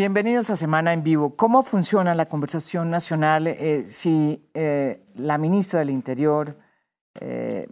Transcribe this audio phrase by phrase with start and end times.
[0.00, 1.36] Bienvenidos a Semana en Vivo.
[1.36, 6.56] ¿Cómo funciona la conversación nacional eh, si eh, la ministra del Interior
[7.20, 7.66] eh,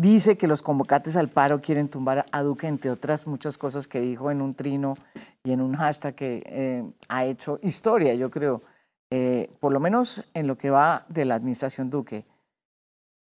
[0.00, 4.00] dice que los convocantes al paro quieren tumbar a Duque, entre otras muchas cosas que
[4.00, 4.96] dijo en un trino
[5.44, 8.62] y en un hashtag que ha hecho historia, yo creo,
[9.60, 12.24] por lo menos en lo que va de la administración Duque?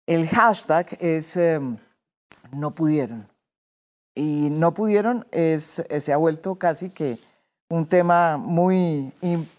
[0.08, 1.40] El hashtag es
[2.52, 3.28] no pudieron.
[4.16, 7.18] Y no pudieron es, se ha vuelto casi que
[7.70, 9.12] un tema muy,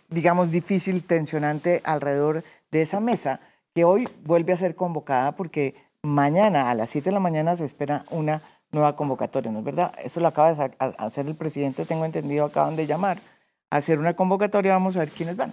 [0.09, 3.41] digamos, difícil, tensionante alrededor de esa mesa,
[3.75, 7.65] que hoy vuelve a ser convocada porque mañana a las 7 de la mañana se
[7.65, 8.41] espera una
[8.73, 9.93] nueva convocatoria, ¿no es verdad?
[10.03, 13.19] Esto lo acaba de hacer el presidente, tengo entendido, acaban de llamar
[13.71, 15.53] a hacer una convocatoria, vamos a ver quiénes van.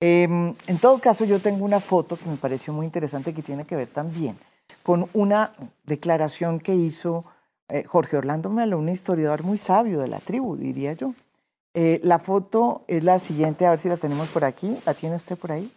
[0.00, 3.66] Em, en todo caso, yo tengo una foto que me pareció muy interesante que tiene
[3.66, 4.36] que ver también
[4.82, 5.52] con una
[5.84, 7.24] declaración que hizo
[7.68, 11.14] eh, Jorge Orlando Melo, un historiador muy sabio de la tribu, diría yo.
[11.74, 14.76] Eh, la foto es la siguiente, a ver si la tenemos por aquí.
[14.86, 15.70] ¿La tiene usted por ahí?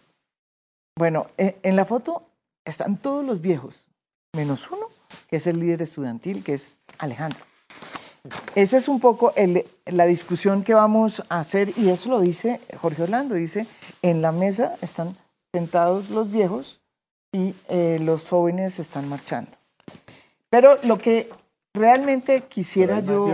[0.96, 2.22] Bueno, eh, en la foto
[2.64, 3.84] están todos los viejos,
[4.32, 4.86] menos uno,
[5.28, 7.44] que es el líder estudiantil, que es Alejandro.
[8.54, 9.34] Esa es un poco
[9.86, 13.66] la discusión que vamos a hacer, y eso lo dice Jorge Orlando, dice,
[14.00, 15.14] en la mesa están
[15.52, 16.80] sentados los viejos
[17.32, 19.50] y eh, los jóvenes están marchando.
[20.48, 21.28] Pero lo que
[21.74, 23.28] realmente quisiera yo...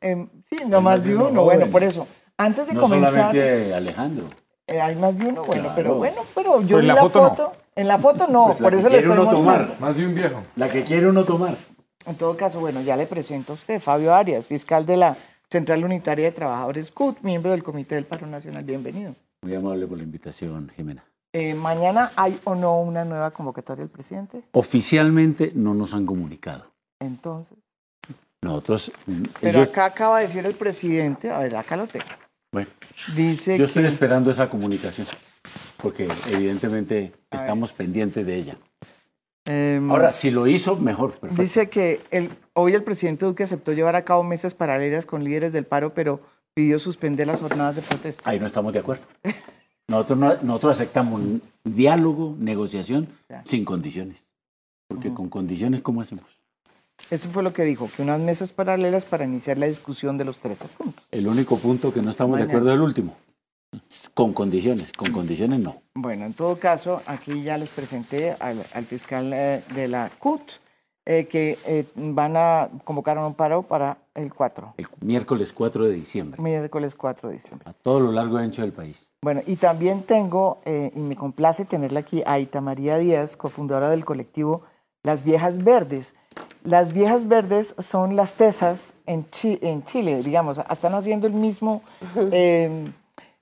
[0.00, 2.06] Em, sí, no más de uno, bueno, por eso.
[2.36, 3.12] Antes de no comenzar...
[3.12, 4.26] solamente Alejandro.
[4.68, 7.98] Eh, hay más de uno, bueno, pero bueno, pero yo vi la, foto, En la
[7.98, 9.76] foto no, pues por eso le estoy tomar.
[9.78, 10.42] Más de un viejo.
[10.56, 11.54] La que quiere uno tomar.
[12.06, 15.16] En todo caso, bueno, ya le presento a usted, Fabio Arias, fiscal de la
[15.50, 18.64] Central Unitaria de Trabajadores CUT, miembro del Comité del Paro Nacional.
[18.64, 19.14] Bienvenido.
[19.42, 21.04] Muy amable por la invitación, Jimena.
[21.34, 24.42] Eh, ¿Mañana hay o no una nueva convocatoria del presidente?
[24.52, 26.72] Oficialmente no nos han comunicado.
[26.98, 27.58] Entonces.
[28.40, 28.90] Nosotros.
[29.04, 32.06] Mm, Pero acá acaba de decir el presidente, a ver, acá lo tengo.
[32.52, 32.70] Bueno,
[33.14, 35.06] dice yo estoy esperando esa comunicación,
[35.76, 38.56] porque evidentemente estamos pendientes de ella.
[39.44, 41.18] Em, Ahora, si lo hizo, mejor.
[41.32, 45.52] Dice que el, hoy el presidente Duque aceptó llevar a cabo mesas paralelas con líderes
[45.52, 46.20] del paro, pero
[46.54, 48.28] pidió suspender las jornadas de protesta.
[48.28, 49.04] Ahí no estamos de acuerdo.
[49.88, 53.08] Nosotros, nosotros aceptamos un diálogo, negociación,
[53.44, 54.28] sin condiciones.
[54.88, 56.24] Porque con condiciones, ¿cómo hacemos?
[57.10, 60.38] Eso fue lo que dijo, que unas mesas paralelas para iniciar la discusión de los
[60.38, 61.04] 13 puntos.
[61.12, 63.16] El único punto que no estamos de acuerdo es el último.
[64.14, 65.82] Con condiciones, con condiciones no.
[65.94, 70.40] Bueno, en todo caso, aquí ya les presenté al, fiscal eh, de la CUT
[71.04, 74.74] eh, que eh, van a convocar un paro para el 4.
[74.76, 76.42] El miércoles 4 de diciembre.
[76.42, 77.68] Miércoles 4 de diciembre.
[77.68, 79.12] A todo lo largo y ancho del país.
[79.22, 84.04] Bueno, y también tengo, y me complace tenerla aquí, a Ita María Díaz, cofundadora del
[84.04, 84.62] colectivo
[85.02, 86.14] Las Viejas Verdes.
[86.64, 91.82] Las viejas verdes son las tesas en, en Chile, digamos, están haciendo el mismo,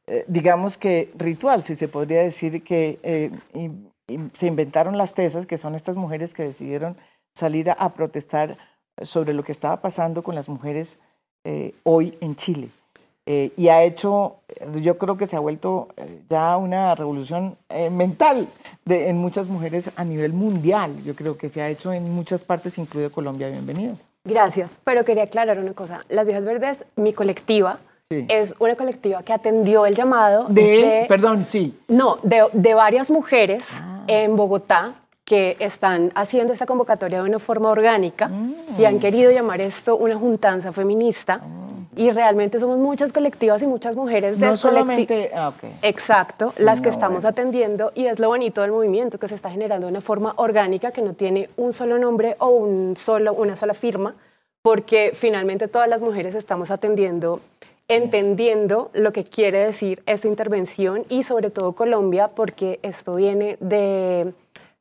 [0.07, 3.31] eh, digamos que ritual, si se podría decir que eh,
[4.35, 6.97] se inventaron las tesas, que son estas mujeres que decidieron
[7.35, 8.57] salir a, protestar
[9.03, 11.01] sobre lo que estaba pasando con las mujeres
[11.45, 12.69] eh, hoy en Chile.
[13.27, 14.41] Y ha hecho,
[14.83, 15.89] yo creo que se ha vuelto
[16.29, 17.57] ya una revolución
[17.91, 18.49] mental
[18.85, 21.03] de, en muchas mujeres a nivel mundial.
[21.05, 23.49] Yo creo que se ha hecho en muchas partes, incluido Colombia.
[23.49, 23.97] Bienvenido.
[24.25, 26.03] Gracias, pero quería aclarar una cosa.
[26.11, 27.79] Las Viejas Verdes, mi colectiva,
[28.11, 31.79] es una colectiva que atendió el llamado de, perdón, sí.
[31.89, 34.05] No, de, de varias mujeres ah.
[34.07, 34.95] en Bogotá
[35.25, 38.31] que están haciendo esta convocatoria de una forma orgánica
[38.79, 39.01] y han mm.
[39.01, 41.39] querido llamar esto una juntanza feminista.
[41.39, 46.81] Mm y realmente somos muchas colectivas y muchas mujeres de no solamente ah, exacto las
[46.81, 50.01] que estamos atendiendo y es lo bonito del movimiento que se está generando de una
[50.01, 54.15] forma orgánica que no tiene un solo nombre o un solo una sola firma
[54.63, 57.41] porque finalmente todas las mujeres estamos atendiendo
[57.89, 64.33] entendiendo lo que quiere decir esta intervención y sobre todo Colombia porque esto viene de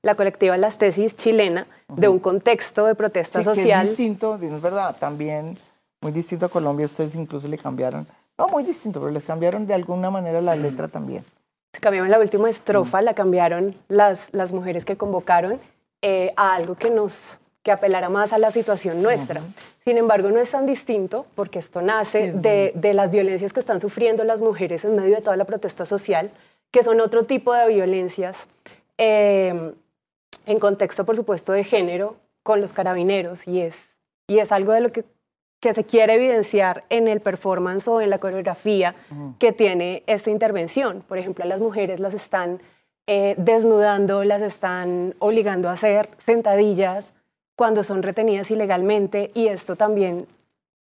[0.02, 4.62] la colectiva Las Tesis chilena de un contexto de protesta social que es distinto es
[4.62, 5.58] verdad también
[6.04, 8.06] muy distinto a Colombia, ustedes incluso le cambiaron,
[8.38, 11.24] no muy distinto, pero le cambiaron de alguna manera la letra también.
[11.72, 15.60] Se cambiaron la última estrofa, la cambiaron las, las mujeres que convocaron
[16.02, 19.42] eh, a algo que nos que apelara más a la situación nuestra.
[19.86, 23.80] Sin embargo, no es tan distinto porque esto nace de, de, las violencias que están
[23.80, 26.32] sufriendo las mujeres en medio de toda la protesta social,
[26.72, 28.38] que son otro tipo de violencias
[28.98, 29.74] eh,
[30.46, 33.78] en contexto, por supuesto, de género con los carabineros y es,
[34.28, 35.06] y es algo de lo que
[35.64, 38.96] que se quiere evidenciar en el performance o en la coreografía
[39.40, 41.06] que tiene esta intervención.
[41.08, 42.60] Por ejemplo, a las mujeres las están
[43.08, 47.14] eh, desnudando, las están obligando a hacer sentadillas
[47.56, 50.28] cuando son retenidas ilegalmente y esto también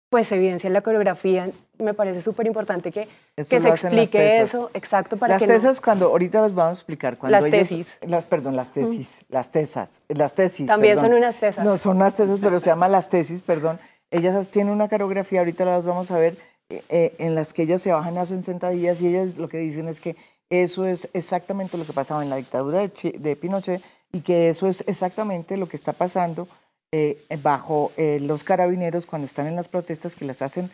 [0.08, 1.50] pues evidencia en la coreografía.
[1.78, 6.42] Me parece súper importante que, que se explique eso, exacto, para las tesas cuando ahorita
[6.42, 7.16] las vamos a explicar.
[7.16, 7.98] Cuando las tesis.
[8.02, 10.66] Las, perdón, las tesis, las tesas, las tesis.
[10.66, 11.64] También son unas tesas.
[11.64, 13.78] No, son unas tesas, pero se llaman las tesis, perdón
[14.12, 16.36] ellas tienen una coreografía, ahorita las vamos a ver,
[16.68, 19.88] eh, eh, en las que ellas se bajan, hacen sentadillas y ellas lo que dicen
[19.88, 20.16] es que
[20.50, 23.82] eso es exactamente lo que pasaba en la dictadura de, Pinochet
[24.12, 26.46] y que eso es exactamente lo que está pasando
[26.92, 30.70] eh, bajo los carabineros cuando están en las protestas que las hacen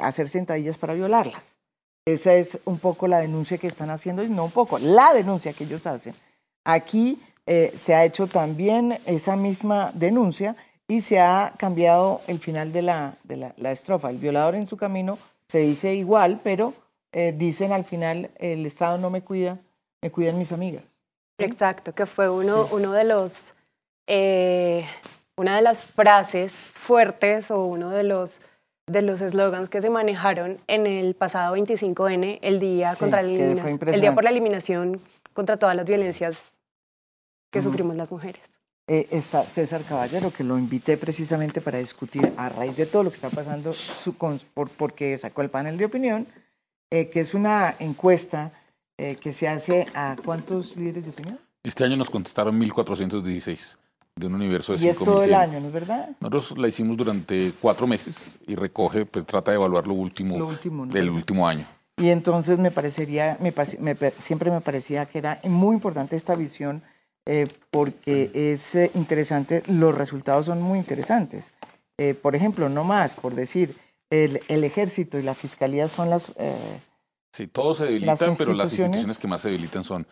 [0.00, 1.54] hacer sentadillas para violarlas.
[2.06, 5.52] Esa es un poco la denuncia que están haciendo, y no un poco, la denuncia
[5.52, 6.14] que ellos hacen.
[6.64, 10.54] Aquí se ha hecho también esa misma denuncia
[10.92, 14.10] y se ha cambiado el final de la, de la, estrofa.
[14.10, 15.18] El violador en su camino
[15.48, 16.74] se dice igual, pero
[17.12, 19.58] eh, dicen al final, el Estado no me cuida,
[20.02, 20.98] me cuidan mis amigas.
[21.38, 23.54] Exacto, que fue uno, uno de los,
[24.06, 24.84] eh,
[25.36, 28.40] una de las frases fuertes o uno de los
[28.86, 33.94] de los eslogans que se manejaron en el pasado 25N, el día contra la eliminación,
[33.94, 35.00] el día por la eliminación
[35.32, 36.52] contra todas las violencias
[37.50, 38.42] que sufrimos las mujeres.
[38.88, 43.10] Eh, está César Caballero, que lo invité precisamente para discutir a raíz de todo lo
[43.10, 46.26] que está pasando, su, por, porque sacó el panel de opinión,
[46.90, 48.50] eh, que es una encuesta
[48.98, 51.38] eh, que se hace a cuántos líderes de opinión.
[51.62, 53.78] Este año nos contestaron 1.416
[54.14, 54.84] de un universo de 5.000.
[54.84, 56.10] Y es todo el año, ¿no es verdad?
[56.20, 60.52] Nosotros la hicimos durante cuatro meses y recoge, pues trata de evaluar lo último,
[60.88, 61.64] del último año.
[61.96, 63.52] Y entonces me parecería, me,
[64.18, 66.82] siempre me parecía que era muy importante esta visión
[67.26, 71.52] eh, porque es eh, interesante, los resultados son muy interesantes.
[71.98, 73.76] Eh, por ejemplo, no más, por decir,
[74.10, 76.32] el, el, ejército y la fiscalía son las...
[77.32, 80.06] sí, todos se debilitan, pero las instituciones que más se debilitan son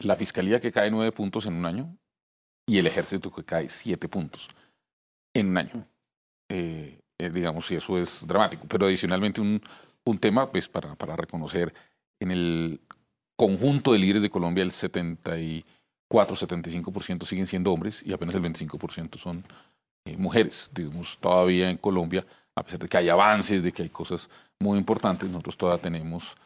[0.00, 1.96] la fiscalía que cae nueve puntos en un año
[2.66, 4.48] y el ejército que cae siete puntos
[5.34, 5.86] en un año.
[7.18, 8.66] digamos, y eso es dramático.
[8.68, 9.60] Pero adicionalmente un,
[10.04, 11.72] un tema pues, para, para reconocer
[12.20, 12.80] en el
[13.36, 15.64] conjunto de líderes de Colombia el 70 y
[16.10, 19.44] 4,75% siguen siendo hombres y apenas el 25% son
[20.04, 20.70] eh, mujeres.
[20.74, 22.24] Digamos, todavía en Colombia,
[22.54, 24.30] a pesar de que hay avances, de que hay cosas
[24.60, 26.36] muy importantes, nosotros todavía tenemos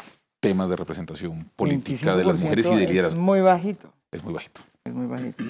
[0.40, 3.18] temas de representación política de las mujeres y de liderazgo.
[3.18, 3.92] Es muy bajito.
[4.10, 4.60] Es muy bajito.
[4.84, 5.44] Es muy bajito.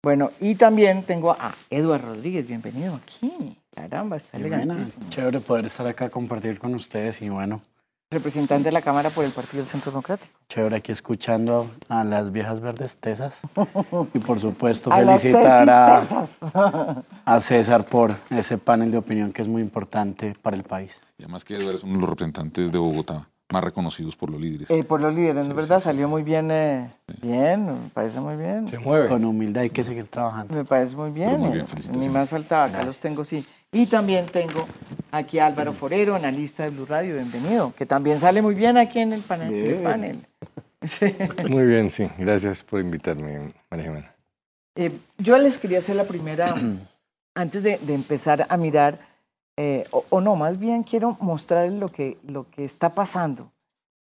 [0.00, 3.58] Bueno, y también tengo a Eduardo Rodríguez, bienvenido aquí.
[3.74, 4.92] Caramba, está elegante.
[5.08, 7.60] Chévere poder estar acá, compartir con ustedes y bueno,
[8.08, 10.32] representante de la Cámara por el Partido del Centro Democrático.
[10.48, 13.40] Chévere aquí escuchando a las viejas verdes tesas
[14.14, 16.04] y por supuesto felicitar a,
[17.24, 21.00] a, César por ese panel de opinión que es muy importante para el país.
[21.18, 24.70] Y además que eres uno de los representantes de Bogotá más reconocidos por los líderes.
[24.70, 25.80] Eh, por los líderes, es ¿verdad?
[25.80, 26.90] Salió muy bien, eh,
[27.22, 28.68] bien, me parece muy bien.
[28.68, 29.08] Se mueve.
[29.08, 30.54] Con humildad hay que seguir trabajando.
[30.54, 31.38] Me parece muy bien.
[31.38, 33.44] Muy bien eh, Ni más faltaba, acá los tengo, sí.
[33.72, 34.66] Y también tengo
[35.10, 39.00] aquí a Álvaro Forero, analista de Blue Radio, bienvenido, que también sale muy bien aquí
[39.00, 40.18] en el panel.
[41.48, 42.08] Muy bien, sí.
[42.18, 44.14] Gracias por invitarme, María Jimena.
[44.76, 46.54] Eh, yo les quería hacer la primera,
[47.34, 49.00] antes de, empezar a mirar,
[49.60, 53.50] eh, o, no, más bien quiero mostrarles lo que, lo que está pasando,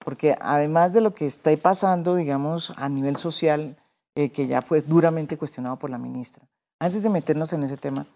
[0.04, 3.74] porque además de lo que está pasando, digamos, a nivel social,
[4.14, 6.44] eh, que ya fue duramente cuestionado por la ministra,
[6.78, 8.06] antes de meternos en ese tema,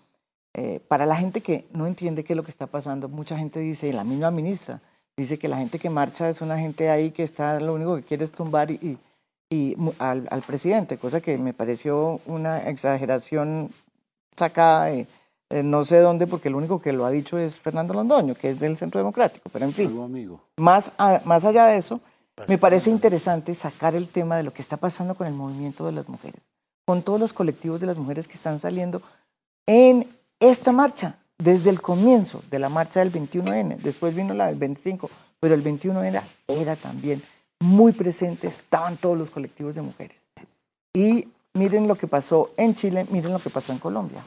[0.52, 3.58] eh, para la gente que no entiende qué es lo que está pasando, mucha gente
[3.58, 4.82] dice, y la misma ministra,
[5.16, 8.02] dice que la gente que marcha es una gente ahí que está, lo único que
[8.02, 8.98] quiere es tumbar y,
[9.48, 13.70] y, al, presidente, cosa que me pareció una exageración
[14.36, 15.06] sacada de,
[15.50, 18.60] no sé dónde, porque el único que lo ha dicho es Fernando Londoño, que es
[18.60, 20.92] del Centro Democrático, pero en fin, Más,
[21.24, 22.00] más allá de eso,
[22.46, 25.92] me parece interesante sacar el tema de lo que está pasando con el movimiento de
[25.92, 26.48] las mujeres,
[26.86, 29.02] con todos los colectivos de las mujeres que están saliendo
[29.66, 30.06] en
[30.38, 35.10] esta marcha, desde el comienzo de la marcha del 21N, después vino la del 25,
[35.38, 37.22] pero el 21 era, era también
[37.60, 40.16] muy presente, estaban todos los colectivos de mujeres.
[40.94, 44.22] Y miren lo que pasó en Chile, miren lo que pasó en Colombia.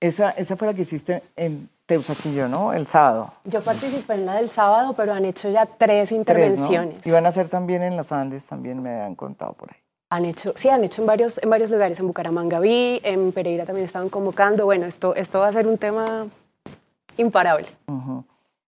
[0.00, 2.72] Esa, esa fue la que hiciste en Teusaquillo, ¿no?
[2.72, 3.32] El sábado.
[3.44, 7.06] Yo participé en la del sábado, pero han hecho ya tres intervenciones.
[7.06, 9.78] Y van a hacer también en los Andes, también me han contado por ahí.
[10.10, 13.64] Han hecho, sí, han hecho en varios, en varios lugares, en Bucaramanga vi, en Pereira
[13.64, 14.64] también estaban convocando.
[14.64, 16.26] Bueno, esto, esto va a ser un tema
[17.16, 17.68] imparable.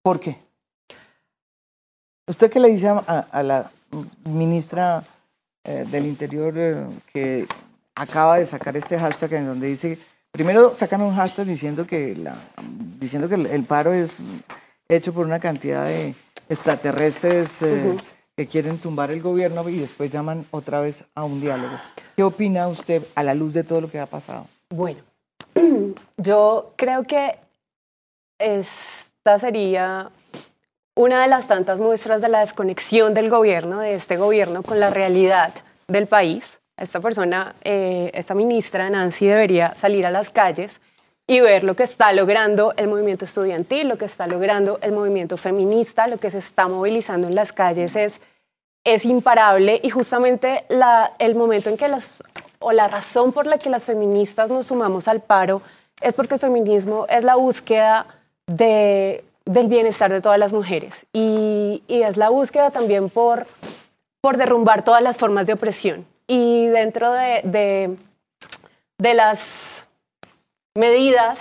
[0.03, 0.39] ¿Por qué?
[2.29, 3.71] ¿Usted qué le dice a, la
[4.25, 5.03] ministra
[5.65, 7.47] eh, del Interior eh, que
[7.95, 9.99] acaba de sacar este hashtag en donde dice,
[10.37, 12.37] primero sacan un hashtag diciendo que, la,
[13.01, 14.19] diciendo que el, paro es
[14.87, 16.15] hecho por una cantidad de
[16.51, 17.97] extraterrestres eh,
[18.37, 21.75] que quieren tumbar el gobierno y después llaman otra vez a un diálogo.
[22.15, 24.47] ¿Qué opina usted a la luz de todo lo que ha pasado?
[24.69, 24.99] Bueno,
[26.19, 27.39] yo creo que
[28.39, 30.11] esta sería
[30.95, 34.91] una de las tantas muestras de la desconexión del gobierno, de este gobierno con la
[34.91, 35.55] realidad
[35.89, 36.59] del país.
[36.77, 40.81] Esta persona, eh, esta ministra Nancy debería salir a las calles
[41.27, 45.37] y ver lo que está logrando el movimiento estudiantil, lo que está logrando el movimiento
[45.37, 48.21] feminista, lo que se está movilizando en las calles es,
[48.85, 50.65] es imparable y justamente
[51.19, 52.23] el momento en que las,
[52.61, 55.63] o la razón por la que las feministas nos sumamos al paro
[56.01, 58.07] es porque el feminismo es la búsqueda
[58.47, 63.47] de, del bienestar de todas las mujeres y, y es la búsqueda también por,
[64.21, 66.07] por derrumbar todas las formas de opresión.
[66.27, 67.97] Y dentro de,
[68.99, 69.87] de, las
[70.75, 71.39] medidas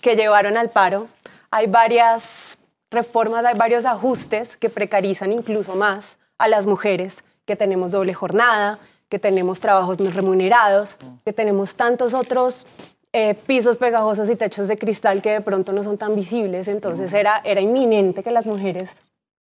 [0.00, 1.08] que llevaron al paro.
[1.50, 2.56] Hay varias
[2.90, 8.78] reformas, hay varios ajustes que precarizan incluso más a las mujeres, que tenemos doble jornada,
[9.08, 12.66] que tenemos trabajos no remunerados, que tenemos tantos otros
[13.12, 16.66] eh, pisos pegajosos y techos de cristal que de pronto no son tan visibles.
[16.66, 18.90] Entonces era, era inminente que las mujeres,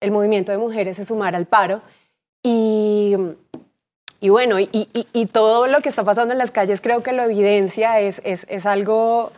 [0.01, 1.83] el movimiento de mujeres se sumara al paro.
[2.43, 3.17] Y,
[4.23, 7.25] y bueno, y, y, todo lo que está pasando en las calles creo que lo
[7.25, 9.33] evidencia, es, es, es, algo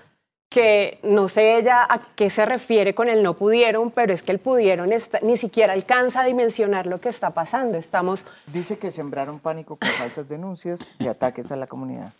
[0.51, 4.31] que no sé ella a qué se refiere con el no pudieron, pero es que
[4.31, 4.91] el pudieron
[5.23, 7.79] ni siquiera alcanza a dimensionar lo que está pasando.
[7.79, 8.27] Estamos...
[8.47, 12.13] Dice que sembraron pánico con falsas denuncias y ataques a la comunidad.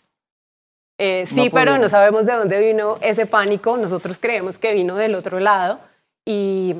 [0.97, 3.77] Eh, sí, pero no sabemos de dónde vino ese pánico.
[3.77, 5.77] Nosotros creemos que vino del otro lado
[6.25, 6.73] y,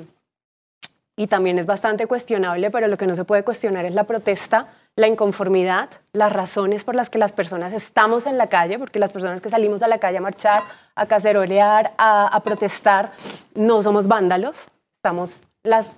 [1.15, 4.73] y también es bastante cuestionable, pero lo que no se puede cuestionar es la protesta
[4.95, 9.11] la inconformidad, las razones por las que las personas estamos en la calle, porque las
[9.11, 10.63] personas que salimos a la calle a marchar,
[10.95, 13.11] a cacerolear, a, protestar,
[13.53, 15.91] no somos vándalos, estamos las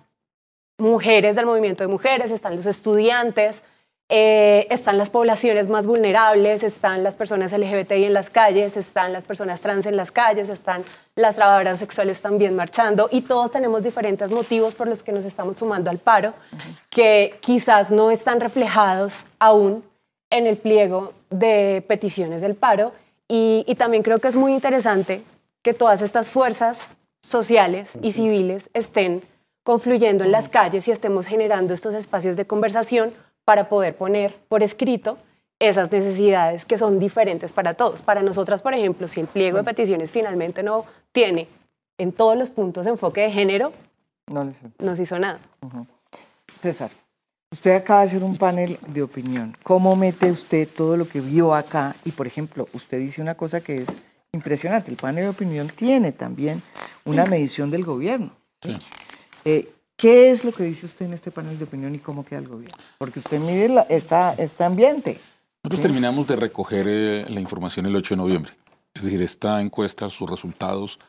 [0.79, 3.61] mujeres del movimiento de mujeres, están los estudiantes,
[4.09, 9.25] eh, están las poblaciones más vulnerables, están las personas LGBTI en las calles, están las
[9.25, 10.85] personas trans en las calles, están
[11.15, 15.59] las trabajadoras sexuales también marchando y todos tenemos diferentes motivos por los que nos estamos
[15.59, 16.33] sumando al paro
[16.89, 19.83] que quizás no están reflejados aún
[20.29, 22.93] en el pliego de peticiones del paro.
[23.27, 25.21] Y, y también creo que es muy interesante
[25.61, 29.21] que todas estas fuerzas sociales y civiles estén
[29.63, 33.13] confluyendo en las calles y estemos generando estos espacios de conversación
[33.47, 35.17] para poder poner por escrito
[35.57, 38.01] esas necesidades que son diferentes para todos.
[38.01, 41.47] Para nosotras, por ejemplo, si el pliego de peticiones finalmente no tiene
[41.97, 43.71] en todos los puntos enfoque de género,
[44.27, 45.39] no, se hizo nada.
[46.59, 46.91] César,
[47.49, 49.55] usted acaba de hacer un panel de opinión.
[49.63, 51.95] ¿Cómo mete usted todo lo que vio acá?
[52.03, 53.95] Y, por ejemplo, usted dice una cosa que es
[54.33, 54.91] impresionante.
[54.91, 56.61] El panel de opinión tiene también
[57.05, 58.31] una medición del gobierno.
[58.61, 58.77] Sí.
[59.45, 62.39] Eh, ¿Qué es lo que dice usted en este panel de opinión y cómo queda
[62.39, 62.77] el gobierno?
[62.99, 65.19] Porque usted mide la, esta, este ambiente.
[65.63, 68.51] Nosotros terminamos de recoger eh, la información el 8 de noviembre.
[68.93, 70.99] Es decir, esta encuesta, sus resultados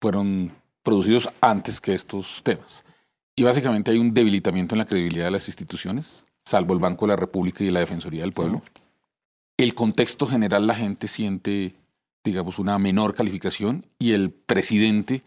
[0.00, 0.50] fueron
[0.82, 2.84] producidos antes que estos temas.
[3.36, 7.10] Y básicamente hay un debilitamiento en la credibilidad de las instituciones, salvo el Banco de
[7.10, 8.62] la República y la Defensoría del Pueblo.
[9.58, 11.74] El contexto general, la gente siente,
[12.24, 15.22] digamos, una menor calificación y el presidente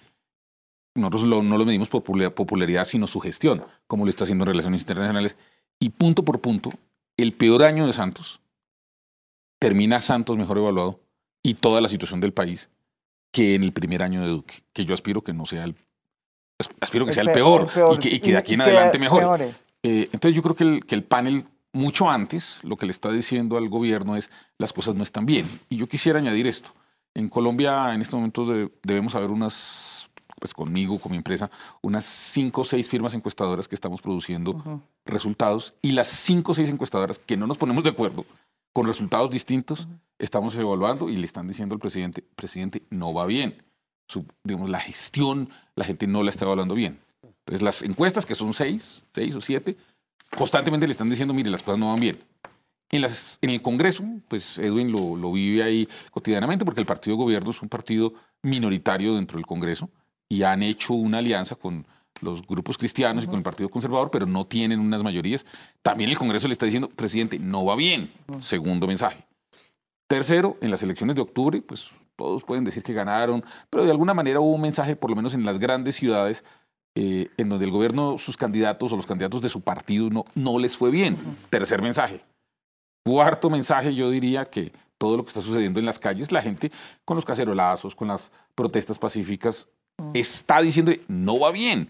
[0.96, 4.82] nosotros no lo medimos por popularidad, sino su gestión, como lo está haciendo en relaciones
[4.82, 5.36] internacionales.
[5.80, 6.72] Y punto por punto,
[7.18, 8.40] el peor año de Santos
[9.60, 11.02] termina Santos mejor evaluado
[11.44, 12.70] y toda la situación del país
[13.32, 15.76] que en el primer año de Duque, que yo aspiro que no sea el,
[16.80, 17.70] aspiro que sea el peor,
[18.02, 19.42] y, que, de aquí en adelante mejor.
[19.84, 23.12] Eh, entonces yo creo que el, que el panel mucho antes lo que le está
[23.12, 25.46] diciendo al gobierno es las cosas no están bien.
[25.68, 26.72] Y yo quisiera añadir esto.
[27.14, 28.46] En Colombia en este momento
[28.82, 31.50] debemos haber unas pues conmigo, con mi empresa,
[31.82, 36.70] unas cinco o seis firmas encuestadoras que estamos produciendo resultados y las cinco o seis
[36.70, 38.26] encuestadoras que no nos ponemos de acuerdo
[38.74, 39.88] con resultados distintos,
[40.20, 43.64] estamos evaluando y le están diciendo al presidente, presidente, no va bien.
[44.08, 47.00] Su, digamos, la gestión, la gente no la está evaluando bien.
[47.24, 49.78] Entonces las encuestas, que son seis, seis o siete,
[50.38, 52.20] constantemente le están diciendo, mire, las cosas no van bien.
[52.90, 57.16] En, las, en el Congreso, pues Edwin lo, lo vive ahí cotidianamente porque el partido
[57.16, 58.14] de gobierno es un partido
[58.44, 59.90] minoritario dentro del Congreso
[60.30, 61.86] y han hecho una alianza con
[62.22, 65.46] los grupos cristianos y con el Partido Conservador, pero no tienen unas mayorías.
[65.82, 68.12] También el Congreso le está diciendo, presidente, no va bien.
[68.40, 69.26] Segundo mensaje.
[70.08, 74.14] Tercero, en las elecciones de octubre, pues todos pueden decir que ganaron, pero de alguna
[74.14, 76.44] manera hubo un mensaje, por lo menos en las grandes ciudades,
[76.96, 80.60] eh, en donde el gobierno, sus candidatos o los candidatos de su partido no, no
[80.60, 81.18] les fue bien.
[81.50, 82.22] Tercer mensaje.
[83.04, 86.72] Cuarto mensaje, yo diría que todo lo que está sucediendo en las calles, la gente
[87.04, 89.68] con los cacerolazos, con las protestas pacíficas,
[90.14, 91.90] está diciendo no va bien.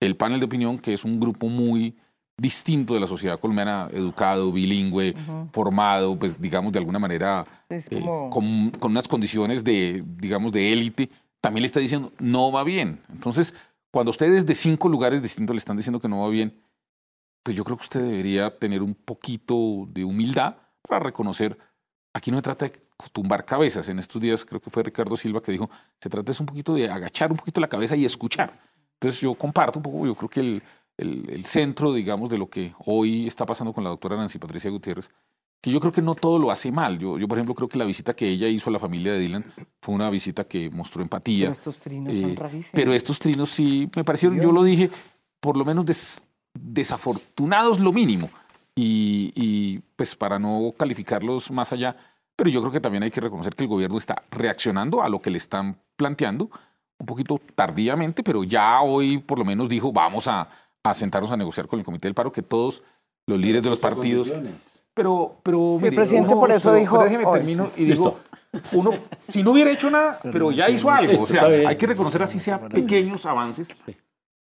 [0.00, 1.96] El panel de opinión, que es un grupo muy
[2.38, 5.14] distinto de la sociedad colombiana, educado, bilingüe,
[5.52, 7.82] formado, pues digamos de alguna manera eh,
[8.30, 11.08] con, con, unas condiciones de, digamos, de élite,
[11.40, 13.00] también le está diciendo no va bien.
[13.08, 13.54] Entonces,
[13.90, 16.60] cuando ustedes de cinco lugares distintos le están diciendo que no va bien,
[17.42, 21.56] pues yo creo que usted debería tener un poquito de humildad para reconocer,
[22.16, 22.72] aquí no se trata de
[23.12, 25.70] tumbar cabezas, en estos días creo que fue Ricardo Silva que dijo,
[26.00, 28.58] se trata es un poquito de agachar un poquito la cabeza y escuchar.
[28.94, 30.62] Entonces yo comparto un poco, yo creo que el,
[30.96, 35.10] el, centro, digamos, de lo que hoy está pasando con la doctora Nancy Patricia Gutiérrez,
[35.60, 36.98] que yo creo que no todo lo hace mal.
[36.98, 39.18] Yo, yo, por ejemplo, creo que la visita que ella hizo a la familia de
[39.18, 39.44] Dylan
[39.82, 41.48] fue una visita que mostró empatía.
[41.48, 42.72] Pero estos trinos son eh, rarísimos.
[42.72, 44.88] Pero estos trinos sí me parecieron, yo lo dije,
[45.40, 45.84] por lo menos
[46.54, 48.30] desafortunados lo mínimo.
[48.76, 51.96] Y, y, pues para no calificarlos más allá,
[52.36, 55.20] pero yo creo que también hay que reconocer que el gobierno está reaccionando a lo
[55.20, 56.50] que le están planteando,
[56.98, 60.48] un poquito tardíamente, pero ya hoy por lo menos dijo, vamos a,
[60.84, 62.82] a sentarnos a negociar con el Comité del Paro, que todos
[63.26, 64.30] los líderes de los partidos...
[64.94, 67.02] Pero, pero el presidente por eso dijo.
[67.04, 68.18] déjeme termino y digo,
[68.72, 68.92] uno,
[69.28, 71.22] si no hubiera hecho nada, pero ya hizo algo.
[71.22, 73.68] O sea, hay que reconocer así sea pequeños avances.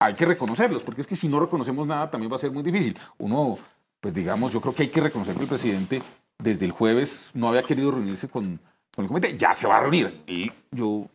[0.00, 2.64] Hay que reconocerlos, porque es que si no reconocemos nada también va a ser muy
[2.64, 2.98] difícil.
[3.18, 3.56] Uno,
[4.02, 6.02] pues digamos, yo creo que hay que reconocer que el presidente
[6.36, 8.58] desde el jueves no había querido reunirse con,
[8.92, 10.24] con el comité, ya se va a reunir.
[10.26, 11.06] Y yo,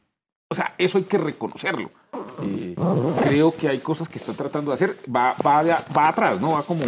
[0.50, 1.92] o sea, eso hay que reconocerlo.
[2.44, 2.76] Eh,
[3.24, 4.98] creo que hay cosas que está tratando de hacer.
[5.14, 6.54] Va, va, va atrás, ¿no?
[6.54, 6.82] Va como,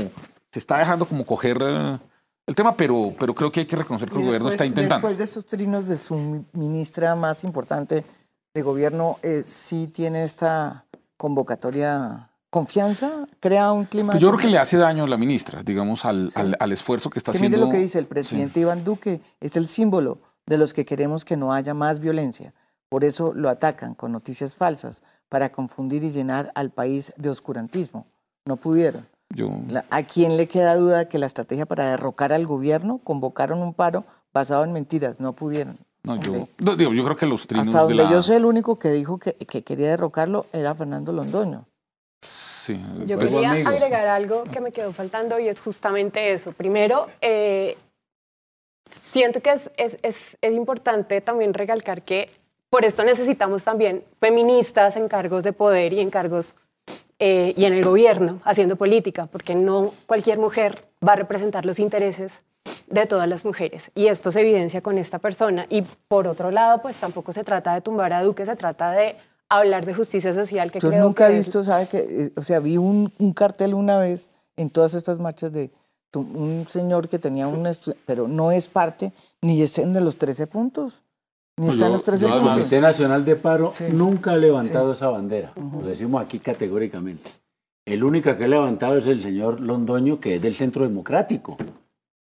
[0.49, 1.99] se está dejando como coger eh,
[2.47, 5.05] el tema, pero, pero creo que hay que reconocer que el gobierno está intentando.
[5.05, 8.05] Después de estos trinos de su ministra más importante
[8.53, 10.85] de gobierno, eh, ¿sí tiene esta
[11.17, 13.27] convocatoria confianza?
[13.39, 14.13] ¿Crea un clima?
[14.13, 17.19] Pues yo creo que le hace daño a la ministra, digamos, al, al, esfuerzo que
[17.19, 17.57] está haciendo.
[17.57, 21.25] Mire lo que dice el presidente Iván Duque, es el símbolo de los que queremos
[21.25, 22.53] que no haya más violencia.
[22.89, 28.05] Por eso lo atacan con noticias falsas, para confundir y llenar al país de oscurantismo.
[28.45, 29.07] No pudieron.
[29.91, 34.03] ¿A quién le queda duda que la estrategia para derrocar al gobierno convocaron un paro
[34.33, 35.19] basado en mentiras?
[35.19, 35.77] No pudieron.
[36.01, 38.79] No, yo, digo, yo creo que los trinos Hasta donde de yo sé, el único
[38.79, 41.65] que dijo que, quería derrocarlo era Fernando Londoño.
[42.21, 46.51] Sí, yo pues, quería agregar algo que me quedó faltando y es justamente eso.
[46.51, 47.77] Primero, eh,
[49.01, 52.29] siento que es, es, es, es importante también recalcar que
[52.69, 56.55] por esto necesitamos también feministas en cargos de poder y en cargos
[57.17, 61.79] eh, y en el gobierno haciendo política, porque no cualquier mujer va a representar los
[61.79, 62.43] intereses
[62.87, 63.91] de todas las mujeres.
[63.95, 65.65] Y esto se evidencia con esta persona.
[65.69, 69.17] Y por otro lado, pues tampoco se trata de tumbar a Duque, se trata de
[69.49, 70.71] hablar de justicia social.
[70.71, 71.87] Que Yo nunca he visto, ¿sabe?
[71.87, 75.71] Que, eh, o sea, vi un, un, cartel una vez en todas estas marchas de
[76.15, 77.67] un señor que tenía un...
[78.05, 81.03] pero no es parte ni es en de los 13 puntos.
[81.57, 85.51] Ni pues están los tres El Comité Nacional de Paro nunca ha levantado esa bandera.
[85.57, 87.29] Lo decimos aquí categóricamente.
[87.85, 91.57] El único que ha levantado es el señor Londoño, que es del Centro Democrático.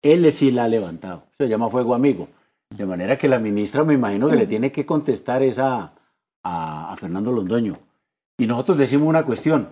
[0.01, 1.23] Él sí la ha levantado.
[1.37, 2.29] Se llama Fuego Amigo.
[2.69, 5.91] De manera que la ministra me imagino que le tiene que contestar esa
[6.47, 7.79] a, Fernando Londoño.
[8.37, 9.69] Y nosotros decimos una cuestión.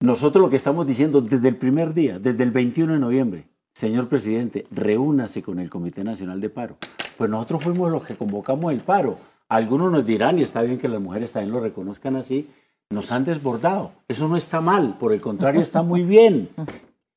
[0.00, 4.08] Nosotros lo que estamos diciendo desde el primer día, desde el 21 de noviembre, señor
[4.08, 6.76] presidente, reúnase con el Comité Nacional de Paro.
[7.16, 9.16] Pues nosotros fuimos los que convocamos el paro.
[9.48, 12.50] Algunos nos dirán, y está bien que las mujeres también lo reconozcan así,
[12.90, 13.92] nos han desbordado.
[14.08, 16.48] Eso no está mal, por el contrario, está muy bien.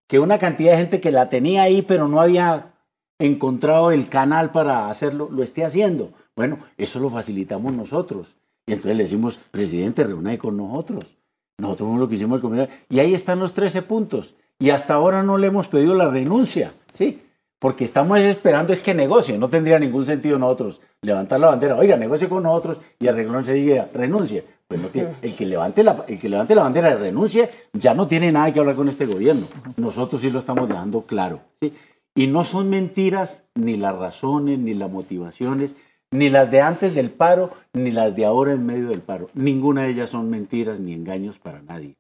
[0.08, 2.74] Que una cantidad de gente que la tenía ahí, pero no había
[3.20, 6.12] encontrado el canal para hacerlo, lo esté haciendo.
[6.36, 8.38] Bueno, eso lo facilitamos nosotros.
[8.70, 11.18] Y entonces le decimos, presidente, reúne con nosotros.
[11.58, 12.70] Nosotros lo que hicimos el comité.
[12.88, 16.74] Y ahí están los 13 puntos y hasta ahora no le hemos pedido la renuncia,
[16.94, 17.20] ¿sí?
[17.58, 21.98] Porque estamos esperando es que negocie, no tendría ningún sentido nosotros levantar la bandera, oiga,
[21.98, 24.46] negocie con nosotros y arreglón se diga, renuncie.
[24.68, 27.96] Pues no tiene, el, que levante la, el que levante la bandera de renuncie ya
[27.96, 29.48] no tiene nada que hablar con este gobierno.
[29.78, 31.42] Nosotros sí lo estamos dejando claro.
[31.60, 31.74] ¿sí?
[32.14, 35.76] Y no son mentiras ni las razones, ni las motivaciones,
[36.12, 39.30] ni las de antes del paro, ni las de ahora en medio del paro.
[39.34, 41.96] Ninguna de ellas son mentiras ni engaños para nadie.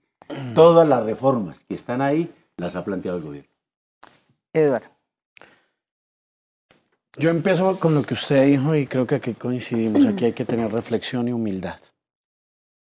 [0.56, 3.50] Todas las reformas que están ahí las ha planteado el gobierno.
[4.54, 4.89] Eduardo.
[7.17, 10.06] Yo empiezo con lo que usted dijo y creo que aquí coincidimos.
[10.06, 11.80] Aquí hay que tener reflexión y humildad.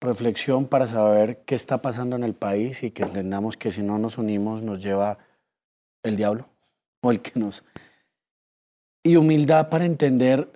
[0.01, 3.97] reflexión para saber qué está pasando en el país y que entendamos que si no
[3.97, 5.17] nos unimos nos lleva
[6.03, 6.49] el diablo
[7.01, 7.63] o el que nos...
[9.03, 10.49] Y humildad para entender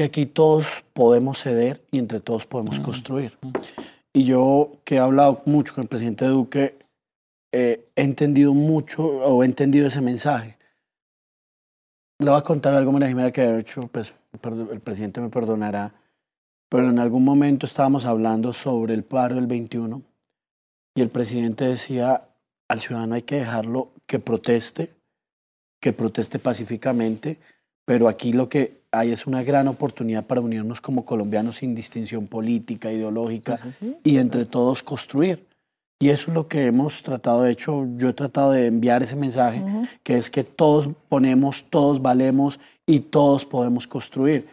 [0.00, 3.36] que aquí todos podemos ceder y entre todos podemos construir.
[4.14, 6.78] Y yo que he hablado mucho con el presidente Duque,
[7.52, 10.56] eh, he entendido mucho o he entendido ese mensaje.
[12.18, 15.92] Le voy a contar algo, María Jimena, que de hecho pues, el presidente me perdonará,
[16.70, 20.00] pero en algún momento estábamos hablando sobre el paro del 21
[20.94, 22.26] y el presidente decía,
[22.70, 24.94] al ciudadano hay que dejarlo que proteste,
[25.78, 27.36] que proteste pacíficamente,
[27.84, 32.26] pero aquí lo que hay es una gran oportunidad para unirnos como colombianos sin distinción
[32.26, 33.58] política, ideológica
[34.02, 35.46] y entre todos construir.
[36.02, 39.16] Y eso es lo que hemos tratado, de hecho, yo he tratado de enviar ese
[39.16, 39.62] mensaje,
[40.02, 44.48] que es que todos ponemos, todos valemos y todos podemos construir.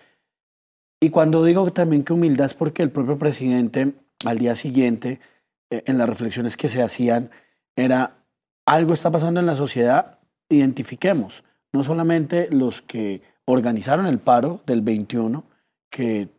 [1.00, 3.94] Y cuando digo también que humildad es porque el propio presidente
[4.26, 5.22] al día siguiente,
[5.70, 7.30] eh, en las reflexiones que se hacían,
[7.78, 8.18] era
[8.66, 10.20] algo está pasando en la sociedad,
[10.50, 15.44] identifiquemos, no solamente los que organizaron el paro del 21,
[15.90, 16.30] que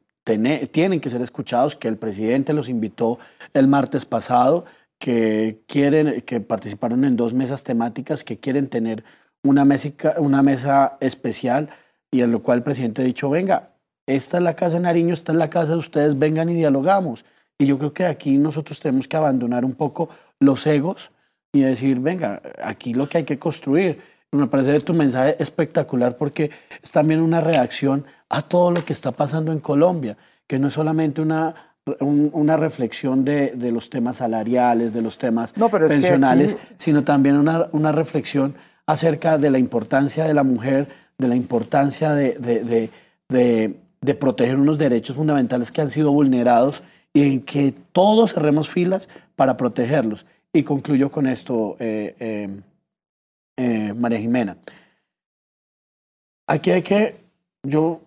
[0.70, 3.18] tienen que ser escuchados, que el presidente los invitó
[3.54, 4.66] el martes pasado,
[4.98, 9.04] que quieren, que participaron en dos mesas temáticas, que quieren tener
[9.42, 11.70] una mesa, una mesa especial
[12.10, 13.70] y en lo cual el presidente ha dicho, venga,
[14.06, 17.24] esta es la casa de Nariño, esta es la casa de ustedes, vengan y dialogamos.
[17.58, 21.10] Y yo creo que aquí nosotros tenemos que abandonar un poco los egos
[21.52, 24.00] y decir, venga, aquí lo que hay que construir.
[24.32, 26.50] Me parece tu mensaje espectacular porque
[26.82, 30.74] es también una reacción a todo lo que está pasando en Colombia, que no es
[30.74, 31.54] solamente una
[32.00, 37.92] una reflexión de, de, los temas salariales, de los temas pensionales, sino también una, una,
[37.92, 38.54] reflexión
[38.86, 40.86] acerca de la importancia de la mujer,
[41.16, 42.90] de la importancia de,
[43.28, 49.08] de, proteger unos derechos fundamentales que han sido vulnerados y en que todos cerremos filas
[49.36, 50.26] para protegerlos.
[50.52, 52.48] Y concluyo con esto, eh, eh,
[53.58, 54.56] eh, María Jimena.
[56.46, 57.16] Aquí hay que,
[57.62, 58.00] yo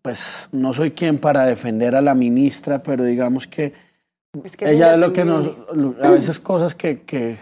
[0.00, 3.74] pues no soy quien para defender a la ministra, pero digamos que,
[4.60, 5.50] ella es lo que nos,
[6.02, 7.36] a veces cosas que, que,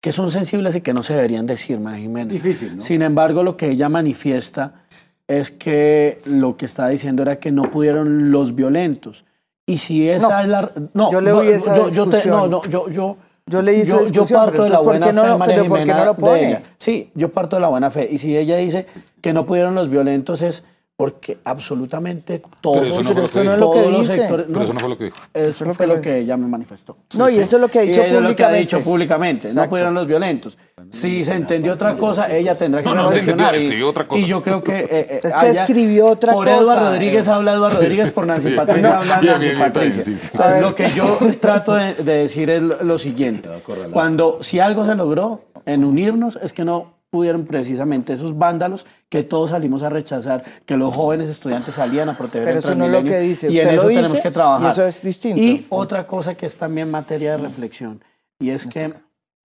[0.00, 2.32] que, son sensibles y que no se deberían decir, María Jiménez.
[2.32, 2.82] Difícil, ¿no?
[2.82, 4.84] Sin embargo, lo que ella manifiesta
[5.26, 9.24] es que lo que está diciendo era que no pudieron los violentos.
[9.66, 10.70] Y si esa es la...
[10.94, 12.88] No, yo le oí esa yo, yo no, no, yo...
[12.88, 13.16] yo
[13.48, 16.04] yo le hice yo, yo parto de la buena fe, no, María ¿por qué no
[16.04, 16.62] lo pone?
[16.78, 18.08] Sí, yo parto de la buena fe.
[18.10, 18.86] Y si ella dice
[19.20, 20.64] que no pudieron los violentos es
[20.96, 24.18] porque absolutamente todos, pero eso no, eso no es lo que dice.
[24.18, 25.16] Sectores, pero eso no fue lo que dijo.
[25.34, 26.96] Eso, fue lo que ella me manifestó.
[27.16, 28.30] No, y eso es lo que ha dicho públicamente.
[28.30, 29.54] Lo que ha dicho públicamente.
[29.54, 30.56] No pudieron los violentos.
[30.90, 34.20] Si se entendió otra cosa, ella tendrá que no, no, entendió, escribió otra cosa.
[34.20, 34.78] Y yo creo que...
[34.78, 36.56] Eh, eh, es que escribió otra por cosa.
[36.56, 40.02] Por Eduardo Rodríguez habla Eduardo Rodríguez, por Nancy Patricia habla Nancy Patricia.
[40.06, 43.48] Entonces, lo que yo trato de, de decir es lo siguiente.
[43.92, 49.22] Cuando, si algo se logró en unirnos, es que no pudieron precisamente esos vándalos que
[49.22, 52.84] todos salimos a rechazar, que los jóvenes estudiantes salían a proteger Pero el eso no
[52.86, 53.50] es lo que dice.
[53.50, 54.68] Y en eso dice, tenemos que trabajar.
[54.68, 55.40] Y eso es distinto.
[55.40, 58.02] Y otra cosa que es también materia de reflexión,
[58.38, 58.92] y es que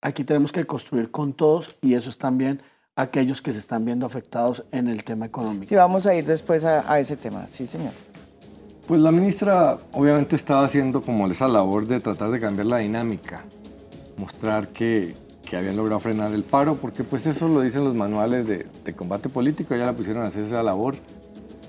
[0.02, 2.62] aquí tenemos que construir con todos, y eso es también
[2.96, 5.68] aquellos que se están viendo afectados en el tema económico.
[5.70, 7.48] Sí, vamos a ir después a, a ese tema.
[7.48, 7.94] Sí, señor.
[8.88, 13.46] Pues la ministra obviamente estaba haciendo como esa labor de tratar de cambiar la dinámica,
[14.18, 15.16] mostrar que
[15.52, 19.28] que habían logrado frenar el paro, porque pues eso lo dicen los manuales de, combate
[19.28, 20.96] político, ella la pusieron a hacer esa labor.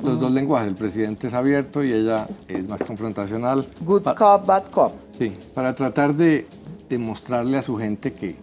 [0.01, 3.67] Los dos lenguajes, el presidente es abierto y ella es más confrontacional.
[3.81, 4.93] Good cop, bad cop.
[5.19, 6.47] Sí, para tratar de
[6.93, 8.37] demostrarle a su gente que,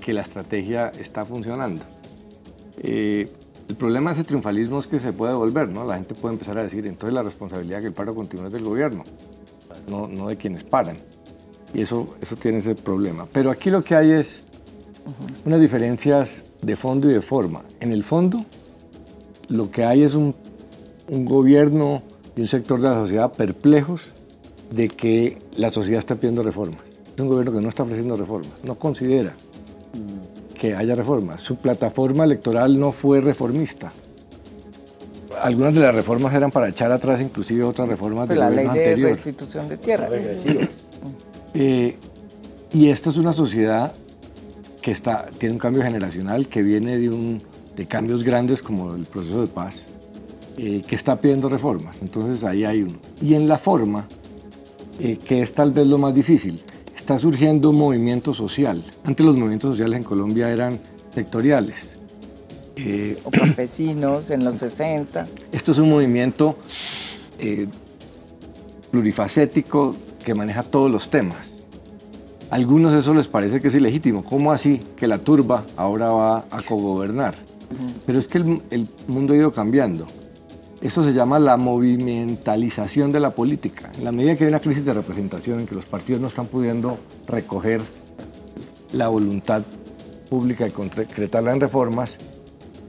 [0.00, 1.82] que la estrategia está funcionando.
[2.78, 3.28] Eh,
[3.66, 5.86] el problema de ese triunfalismo es que se puede volver, ¿no?
[5.86, 8.62] La gente puede empezar a decir, entonces la responsabilidad que el paro continúe es del
[8.62, 9.04] gobierno,
[9.88, 10.98] no, no de quienes paran.
[11.72, 13.26] Y eso, eso tiene ese problema.
[13.32, 14.44] Pero aquí lo que hay es
[15.46, 17.62] unas diferencias de fondo y de forma.
[17.80, 18.44] En el fondo,
[19.48, 20.34] lo que hay es un,
[21.08, 22.02] un gobierno
[22.36, 24.10] y un sector de la sociedad perplejos
[24.70, 26.93] de que la sociedad está pidiendo reformas.
[27.14, 29.34] Es un gobierno que no está ofreciendo reformas, no considera
[30.54, 31.40] que haya reformas.
[31.40, 33.92] Su plataforma electoral no fue reformista.
[35.42, 38.64] Algunas de las reformas eran para echar atrás inclusive otras reformas pues del la ley
[38.64, 39.10] de anterior.
[39.10, 40.10] restitución de tierras.
[41.56, 41.96] Eh,
[42.72, 43.92] y esta es una sociedad
[44.82, 47.40] que está, tiene un cambio generacional que viene de, un,
[47.76, 49.86] de cambios grandes como el proceso de paz,
[50.56, 51.98] eh, que está pidiendo reformas.
[52.02, 52.98] Entonces ahí hay uno.
[53.22, 54.08] Y en la forma,
[54.98, 56.64] eh, que es tal vez lo más difícil,
[57.04, 58.82] está surgiendo un movimiento social.
[59.04, 60.80] Antes los movimientos sociales en Colombia eran
[61.14, 61.98] sectoriales.
[62.76, 65.26] Eh, o campesinos en los 60.
[65.52, 66.56] Esto es un movimiento
[68.90, 71.60] plurifacético que maneja todos los temas.
[72.50, 74.24] A algunos eso les parece que es ilegítimo.
[74.24, 77.34] ¿Cómo así que la turba ahora va a cogobernar?
[78.06, 80.06] Pero es que el, el mundo ha ido cambiando.
[80.84, 83.90] Eso se llama la movimentalización de la política.
[83.96, 86.44] En la medida que hay una crisis de representación en que los partidos no están
[86.44, 87.80] pudiendo recoger
[88.92, 89.62] la voluntad
[90.28, 92.18] pública y concretarla en reformas,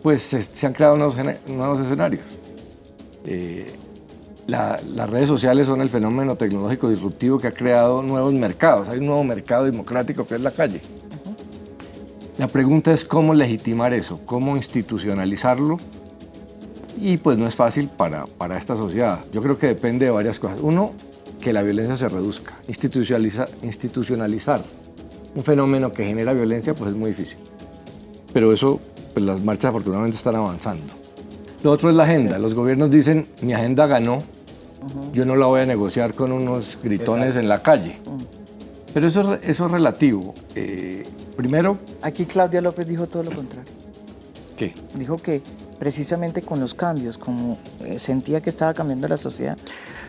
[0.03, 1.15] pues se, han creado nuevos,
[1.47, 2.25] nuevos escenarios.
[3.23, 3.73] Eh,
[4.45, 8.89] las redes sociales son el fenómeno tecnológico disruptivo que ha creado nuevos mercados.
[8.89, 10.81] Hay un nuevo mercado democrático que es la calle.
[12.37, 15.77] La pregunta es cómo legitimar eso, cómo institucionalizarlo
[16.97, 19.25] y pues no es fácil para, para esta sociedad.
[19.31, 20.59] Yo creo que depende de varias cosas.
[20.61, 20.93] Uno,
[21.41, 22.55] que la violencia se reduzca.
[22.67, 24.61] Institucionalizar, institucionalizar
[25.35, 27.37] un fenómeno que genera violencia pues es muy difícil.
[28.33, 28.79] Pero eso,
[29.13, 30.93] pues las marchas afortunadamente están avanzando.
[31.63, 32.39] Lo otro es la agenda.
[32.39, 34.23] Los gobiernos dicen, mi agenda ganó,
[35.13, 37.97] yo no la voy a negociar con unos gritones en la calle.
[38.93, 40.33] Pero eso, eso es relativo.
[40.55, 41.03] Eh,
[41.35, 41.77] primero...
[42.01, 43.71] Aquí Claudia López dijo todo lo contrario.
[44.55, 44.73] ¿Qué?
[44.93, 45.41] Dijo que
[45.79, 49.57] precisamente con los cambios, como eh, sentía que estaba cambiando la sociedad,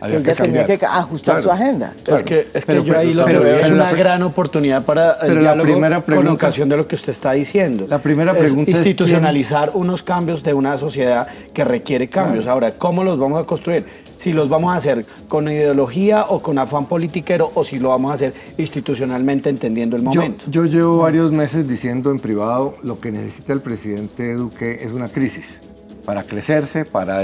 [0.01, 1.93] que ella tenía que ajustar su agenda.
[2.05, 5.39] Es que, es que yo ahí lo que veo es una gran oportunidad para el
[5.39, 7.85] diálogo la con ocasión de lo que usted está diciendo.
[7.89, 12.47] La primera pregunta es institucionalizar unos cambios de una sociedad que requiere cambios.
[12.47, 13.85] Ahora, ¿cómo los vamos a construir?
[14.17, 18.11] Si los vamos a hacer con ideología o con afán politiquero o si lo vamos
[18.11, 20.45] a hacer institucionalmente entendiendo el momento.
[20.49, 24.91] Yo, yo llevo varios meses diciendo en privado lo que necesita el presidente Duque es
[24.91, 25.59] una crisis
[26.07, 27.21] para crecerse, para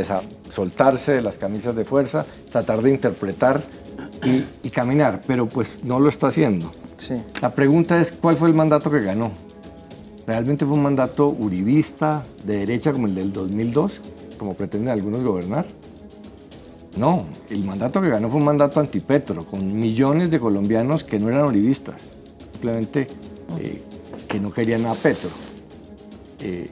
[0.50, 3.62] soltarse de las camisas de fuerza, tratar de interpretar
[4.62, 6.70] y, caminar, pero pues no lo está haciendo.
[6.98, 7.16] Sí.
[7.42, 9.32] La pregunta es, ¿cuál fue el mandato que ganó?
[10.28, 14.02] ¿Realmente fue un mandato uribista, de derecha, como el del 2002,
[14.38, 15.66] como pretenden algunos gobernar?
[16.96, 21.30] No, el mandato que ganó fue un mandato antipetro, con millones de colombianos que no
[21.30, 21.96] eran uribistas,
[22.52, 23.08] simplemente
[23.60, 23.82] eh,
[24.28, 25.30] que no querían a Petro.
[26.40, 26.70] Eh,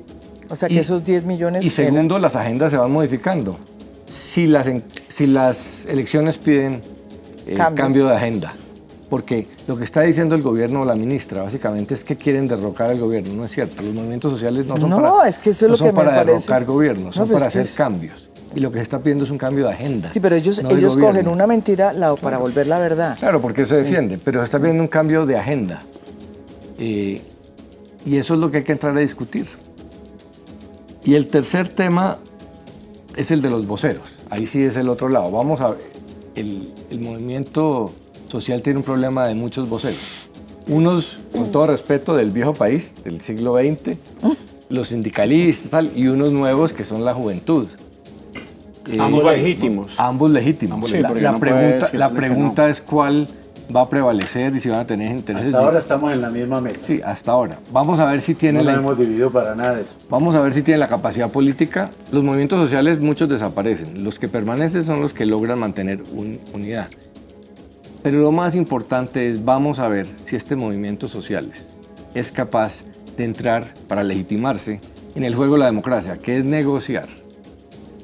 [0.50, 1.66] o sea que esos 10 millones...
[1.66, 3.58] Y segundo, las agendas se van modificando.
[4.08, 4.70] Si las,
[5.08, 6.82] si las elecciones piden
[7.48, 8.54] eh, cambio de agenda,
[9.10, 12.92] porque lo que está diciendo el gobierno o la ministra básicamente es que quieren derrocar
[12.92, 13.82] al gobierno, no es cierto.
[13.82, 16.66] Los movimientos sociales no son para, es que eso es lo que para me derrocar
[16.66, 18.31] gobiernos, son para hacer cambios.
[18.54, 20.12] Y lo que se está pidiendo es un cambio de agenda.
[20.12, 23.18] Sí, pero ellos, ellos cogen una mentira la, para volver la verdad.
[23.18, 25.84] Claro, porque se defiende, pero se está pidiendo un cambio de agenda.
[26.78, 27.22] Eh,
[28.06, 29.48] y eso es lo que hay que entrar a discutir.
[31.04, 32.18] Y el tercer tema
[33.16, 34.18] es el de los voceros.
[34.30, 35.32] Ahí sí es el otro lado.
[35.32, 35.80] Vamos a ver,
[36.36, 37.94] el, el movimiento
[38.28, 40.28] social tiene un problema de muchos voceros.
[40.68, 43.98] Unos, con todo respeto, del viejo país, del siglo XX,
[44.70, 47.68] los sindicalistas y unos nuevos que son la juventud.
[49.00, 50.00] Ambos legítimos.
[50.00, 50.92] Ambos legítimos.
[50.92, 53.28] la, pregunta, la pregunta es cuál
[53.76, 55.54] va a prevalecer y si van a tener intereses.
[55.54, 56.86] Hasta ahora estamos en la misma mesa.
[56.86, 57.60] Sí, hasta ahora.
[57.72, 58.74] Vamos a ver si tiene no la.
[58.74, 59.96] hemos dividido para nada eso.
[60.10, 61.92] Vamos a ver si tiene la capacidad política.
[62.12, 64.04] Los movimientos sociales, muchos desaparecen.
[64.04, 66.04] Los que permanecen son los que logran mantener
[66.54, 66.90] unidad.
[68.04, 71.52] Pero lo más importante es, vamos a ver si este movimiento social
[72.14, 72.82] es capaz
[73.16, 74.82] de entrar para legitimarse
[75.16, 77.08] en el juego de la democracia, que es negociar,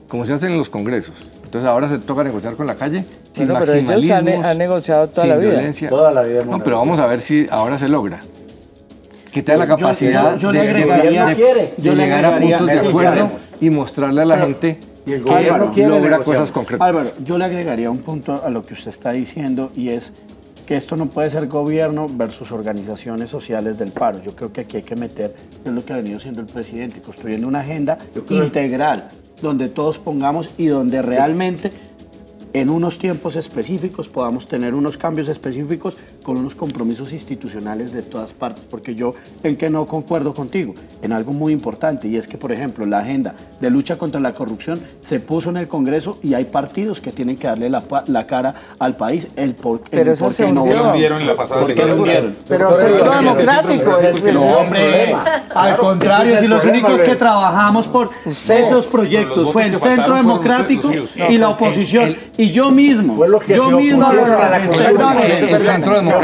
[0.07, 1.15] como se hace en los congresos.
[1.43, 5.35] Entonces ahora se toca negociar con la calle sin pero ellos han, negociado toda la
[5.37, 5.51] vida.
[5.51, 5.89] Violencia.
[5.89, 6.43] Toda la vida.
[6.43, 8.21] No, pero vamos a ver si ahora se logra.
[9.31, 13.29] Que tenga la capacidad yo, le agregaría, de, llegar a puntos de acuerdo
[13.61, 16.87] y mostrarle a la gente que logra cosas concretas.
[16.87, 20.13] Álvaro, yo le agregaría un punto a lo que usted está diciendo y es
[20.65, 24.21] que esto no puede ser gobierno versus organizaciones sociales del paro.
[24.21, 26.99] Yo creo que aquí hay que meter, es lo que ha venido siendo el presidente,
[26.99, 27.97] construyendo una agenda
[28.29, 29.07] integral,
[29.41, 31.71] donde todos pongamos y donde realmente
[32.53, 35.97] en unos tiempos específicos podamos tener unos cambios específicos
[36.27, 41.13] con unos compromisos institucionales de todas partes, porque yo en que no concuerdo contigo, en
[41.13, 44.81] algo muy importante, y es que, por ejemplo, la agenda de lucha contra la corrupción
[45.01, 48.53] se puso en el Congreso y hay partidos que tienen que darle la, la cara
[48.77, 52.03] al país, el por, Pero eso se no lo hundieron en la pasada Pero,
[52.45, 53.91] Pero el Centro Democrático.
[54.33, 55.15] No, hombre,
[55.55, 60.91] al contrario, si los únicos que trabajamos por esos proyectos fue el Centro Democrático
[61.29, 62.17] y la oposición.
[62.35, 63.25] y yo mismo.
[63.25, 64.05] Lo yo mismo.
[64.09, 65.17] Perdón,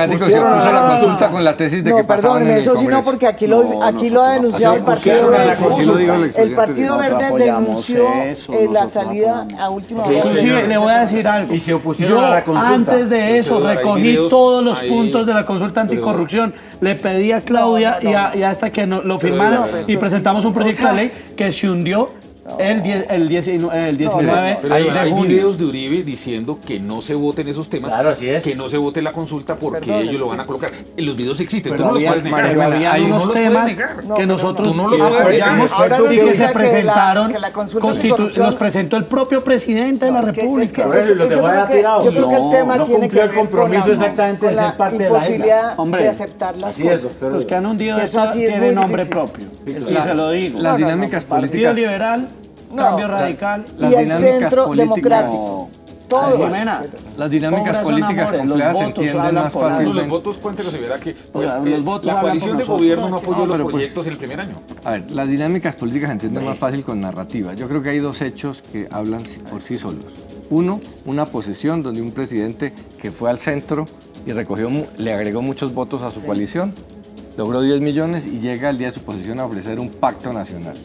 [0.02, 2.88] el Democrático se puso la consulta con la tesis de no, que perdón, eso sí
[2.88, 6.34] no, porque aquí lo, aquí lo ha denunciado el Partido Verde.
[6.36, 8.06] El Partido Verde denunció
[8.72, 10.18] la salida a última hora.
[10.18, 11.54] Inclusive le voy a decir algo.
[11.54, 12.74] Y se opusieron a la consulta.
[12.74, 16.54] Antes de eso recogí todos los puntos de la consulta anticorrupción.
[16.82, 20.94] Le pedí a Claudia y a, hasta que lo firmaron y presentamos un proyecto de
[20.94, 22.12] ley que se hundió
[22.60, 27.02] El, 10, el, 19, el 19 pero hay, hay videos de Uribe diciendo que no
[27.02, 28.44] se voten esos temas, claro, así es.
[28.44, 30.70] que no se vote la consulta porque Perdón, ellos lo van a colocar.
[30.98, 32.70] En los videos existen, pero tú no había, los puedes negar.
[32.70, 36.48] María, había unos no temas no, que nosotros no los apoyamos Ahora y que se
[36.48, 40.84] que presentaron, la, que la constitu- los presentó el propio presidente de la que- República.
[40.84, 41.28] que- que yo creo
[41.68, 42.04] que- tirado.
[42.04, 44.48] Yo creo que el No, tema no tiene que el ver con compromiso la- exactamente
[44.48, 47.22] de con ser la parte de la imposibilidad de aceptar las cosas.
[47.22, 49.46] Los que han hundido Que eso esto así es tienen nombre propio.
[49.88, 50.06] Claro.
[50.06, 50.60] se lo digo.
[50.60, 51.76] Las No, no, no, dinámicas Partido políticas.
[51.76, 52.28] Liberal,
[52.74, 53.66] No, Cambio las- Radical.
[53.78, 55.70] las y el centro políticas- democrático.
[56.08, 56.38] Todos.
[56.38, 56.84] Jimena,
[57.18, 59.94] Las dinámicas políticas amores, complejas los se votos entienden más fácilmente.
[59.94, 63.16] los votos, cuéntenos verá que O sea, eh, los votos la coalición de gobierno no
[63.18, 64.56] apoyó No, los pues- proyectos en el primer año.
[64.84, 67.54] A ver, las dinámicas políticas se entienden más fácil con narrativa.
[67.56, 70.06] Yo creo que hay dos hechos que hablan por sí solos.
[70.52, 73.88] Uno, una posesión donde un presidente que fue al centro
[74.28, 76.74] y recogió, mu- le agregó muchos votos a su coalición,
[77.38, 80.76] logró 10 millones y llega el día de su posesión a ofrecer un pacto nacional.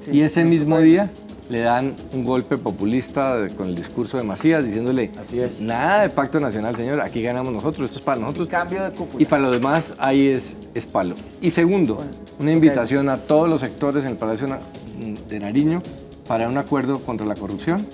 [0.00, 0.86] Sí, y ese nuestro mismo país.
[0.90, 1.10] día
[1.50, 5.60] le dan un golpe populista con el discurso de Macías diciéndole, Así es.
[5.60, 8.48] nada de pacto nacional, señor, aquí ganamos nosotros, esto es para nosotros.
[8.48, 9.22] Cambio de cúpula.
[9.22, 11.14] Y para lo demás, ahí es, es palo.
[11.40, 11.98] Y segundo,
[12.38, 14.46] una invitación a todos los sectores en el Palacio
[15.28, 15.82] de Nariño
[16.26, 17.86] para un acuerdo contra la corrupción,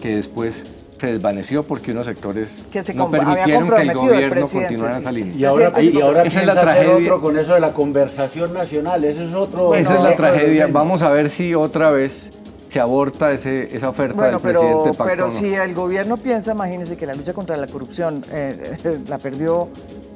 [0.00, 0.64] que después
[1.00, 5.02] se desvaneció porque unos sectores Que se no permitieron que el gobierno continuara en sí.
[5.02, 5.34] esa línea.
[5.36, 6.94] Y ahora, Presidente, y ahora esa es la hacer tragedia.
[6.94, 9.04] otro con eso de la conversación nacional.
[9.04, 9.74] Ese es otro.
[9.74, 10.68] Esa es la tragedia.
[10.68, 12.30] Vamos a ver si otra vez
[12.74, 15.04] se aborta ese, esa oferta Bueno, del presidente pero, de pacto.
[15.12, 15.30] pero no.
[15.30, 19.68] si el gobierno piensa, imagínense que la lucha contra la corrupción eh, la perdió,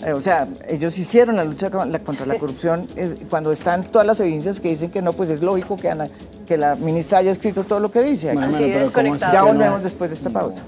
[0.04, 4.18] eh, o sea, ellos hicieron la lucha contra la corrupción es- cuando están todas las
[4.18, 6.08] evidencias que dicen que no, pues es lógico que, Ana-
[6.48, 8.30] que la ministra haya escrito todo lo que dice.
[8.30, 8.38] aquí.
[8.38, 9.32] Bueno, Así pero ¿cómo desconectado.
[9.32, 9.46] ya no?
[9.46, 10.62] volvemos después de esta pausa.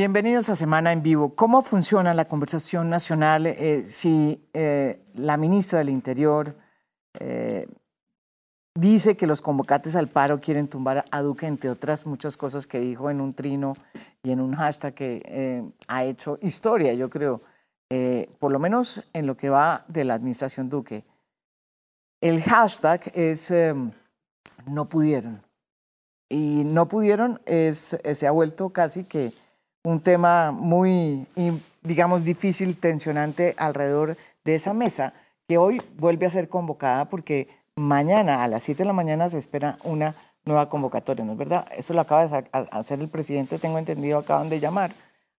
[0.00, 1.34] Bienvenidos a Semana en Vivo.
[1.34, 6.56] ¿Cómo funciona la conversación nacional eh, si eh, la ministra del Interior
[7.18, 7.68] eh,
[8.74, 12.80] dice que los convocantes al paro quieren tumbar a Duque, entre otras muchas cosas que
[12.80, 13.74] dijo en un trino
[14.22, 17.42] y en un hashtag que eh, ha hecho historia, yo creo,
[17.90, 21.04] eh, por lo menos en lo que va de la administración Duque?
[22.22, 23.74] El hashtag es eh,
[24.64, 25.42] no pudieron.
[26.30, 29.34] Y no pudieron es, se ha vuelto casi que
[29.82, 31.26] un tema muy,
[31.82, 35.14] digamos, difícil, tensionante alrededor de esa mesa,
[35.48, 39.38] que hoy vuelve a ser convocada porque mañana a las 7 de la mañana se
[39.38, 40.14] espera una
[40.44, 41.66] nueva convocatoria, ¿no es verdad?
[41.76, 44.92] Esto lo acaba de hacer el presidente, tengo entendido, acaban de llamar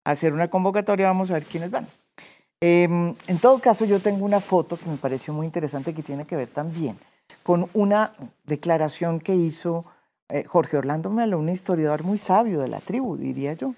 [0.04, 1.88] a hacer una convocatoria, vamos a ver quiénes van.
[2.60, 6.26] Em, en todo caso, yo tengo una foto que me pareció muy interesante que tiene
[6.26, 6.98] que ver también
[7.44, 8.12] con una
[8.46, 9.86] declaración que hizo
[10.30, 13.74] eh, Jorge Orlando Melo, un historiador muy sabio de la tribu, diría yo.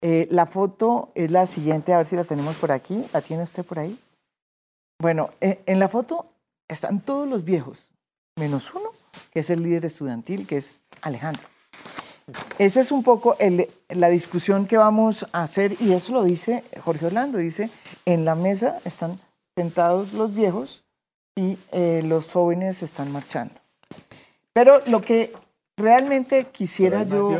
[0.00, 3.02] Eh, la foto es la siguiente, a ver si la tenemos por aquí.
[3.12, 3.98] ¿La tiene usted por ahí?
[5.00, 6.26] Bueno, eh, en la foto
[6.68, 7.86] están todos los viejos,
[8.36, 8.90] menos uno,
[9.32, 11.46] que es el líder estudiantil, que es Alejandro.
[12.58, 16.62] Esa es un poco el- la discusión que vamos a hacer, y eso lo dice
[16.84, 17.70] Jorge Orlando, dice,
[18.04, 19.18] en la mesa están
[19.56, 20.84] sentados los viejos
[21.36, 23.54] y eh, los jóvenes están marchando.
[24.52, 25.32] Pero lo que
[25.76, 27.30] realmente quisiera yo...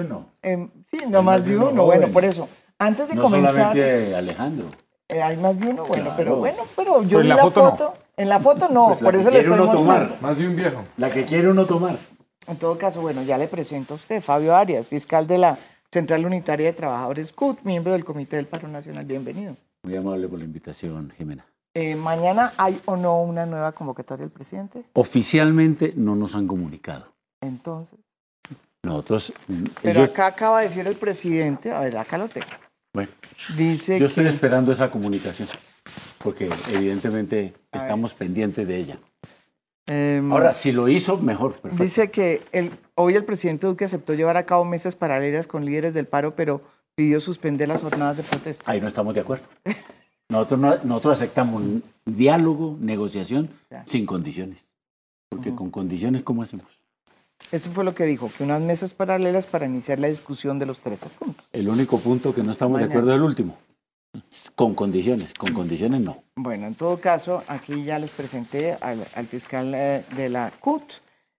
[0.90, 1.84] sí, no más de uno, joven.
[2.00, 2.48] bueno, por eso.
[2.78, 3.52] Antes de No comenzar...
[3.54, 4.66] solamente Alejandro.
[5.08, 6.16] Eh, hay más de uno, bueno, Claro.
[6.18, 7.70] pero bueno, pero yo Pero en vi la foto no.
[7.70, 7.94] foto.
[8.16, 10.16] En la foto no, Pues la por que eso le quiere estoy uno tomar.
[10.20, 10.84] Más de un viejo.
[10.96, 11.96] La que quiere uno tomar.
[12.46, 15.58] En todo caso, bueno, ya le presento a usted, Fabio Arias, fiscal de la
[15.90, 19.04] Central Unitaria de Trabajadores CUT, miembro del Comité del Paro Nacional.
[19.06, 19.56] Bienvenido.
[19.82, 21.46] Muy amable por la invitación, Jimena.
[21.74, 24.82] Eh, ¿Mañana hay o no una nueva convocatoria del presidente?
[24.94, 27.06] Oficialmente no nos han comunicado.
[27.40, 27.98] Entonces.
[28.84, 32.46] Nosotros, mm, Pero ellos- acá acaba de decir el presidente, a ver, acá lo tengo.
[32.94, 33.10] bueno,
[33.56, 35.48] Dice yo estoy que esperando esa comunicación,
[36.18, 38.98] porque evidentemente estamos pendientes de ella.
[39.86, 41.54] em, Ahora, si lo hizo, mejor.
[41.54, 41.82] perfecto.
[41.82, 45.94] Dice que el, hoy el presidente Duque aceptó llevar a cabo mesas paralelas con líderes
[45.94, 46.60] del paro, pero
[46.94, 48.70] pidió suspender las jornadas de protesta.
[48.70, 49.46] Ahí no estamos de acuerdo.
[50.28, 53.84] Nosotros, no- nosotros aceptamos un diálogo, negociación, Ya.
[53.86, 54.68] sin condiciones.
[55.30, 56.66] Porque con condiciones, ¿cómo hacemos?
[57.50, 60.78] Eso fue lo que dijo, que unas mesas paralelas para iniciar la discusión de los
[60.80, 61.46] 13 puntos.
[61.52, 63.56] El único punto que no estamos de acuerdo es el último.
[64.54, 65.32] Con condiciones.
[65.34, 66.22] Con condiciones no.
[66.36, 70.82] Bueno, en todo caso, aquí ya les presenté al, al fiscal eh, de la CUT.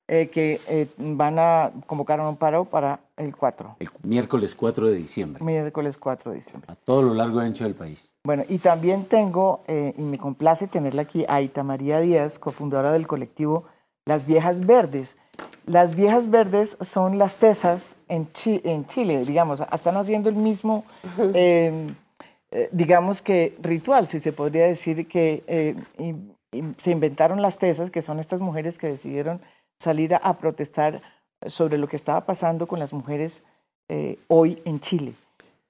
[0.08, 3.76] eh, que eh, van a convocar un paro para el 4.
[3.80, 5.44] El miércoles 4 de diciembre.
[5.44, 6.72] Miércoles 4 de diciembre.
[6.72, 8.16] A todo lo largo y ancho del país.
[8.24, 13.06] Bueno, y también tengo, y me complace tenerla aquí, a Ita María Díaz, cofundadora del
[13.06, 13.66] colectivo
[14.06, 15.16] Las Viejas Verdes.
[15.66, 20.84] Las Viejas Verdes son las tesas en, en Chile, digamos, están haciendo el mismo,
[22.72, 25.76] digamos que ritual, si se podría decir que
[26.78, 29.42] se inventaron las tesas, que son estas mujeres que decidieron
[29.78, 31.02] salir a, protestar
[31.48, 33.44] sobre lo que estaba pasando con las mujeres
[33.88, 35.14] eh, hoy en Chile.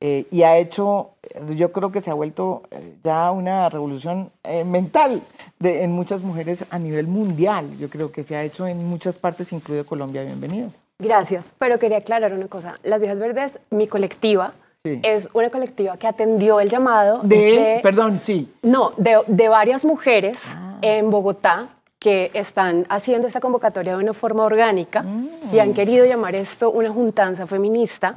[0.02, 1.12] Eh, y ha hecho,
[1.56, 4.32] yo creo que se ha vuelto eh, ya una revolución
[4.66, 5.22] mental
[5.60, 7.78] de, en muchas mujeres a nivel mundial.
[7.78, 10.24] Yo creo que se ha hecho en muchas partes, incluido Colombia.
[10.24, 10.70] Bienvenido.
[11.00, 12.76] Gracias, pero quería aclarar una cosa.
[12.84, 18.50] Las Viejas Verdes, mi colectiva, es una colectiva que atendió el llamado de, perdón, sí.
[18.62, 20.78] No, de, de varias mujeres ah.
[20.82, 21.68] en Bogotá
[22.00, 25.04] que están haciendo esta convocatoria de una forma orgánica
[25.52, 28.16] y han querido llamar esto una juntanza feminista.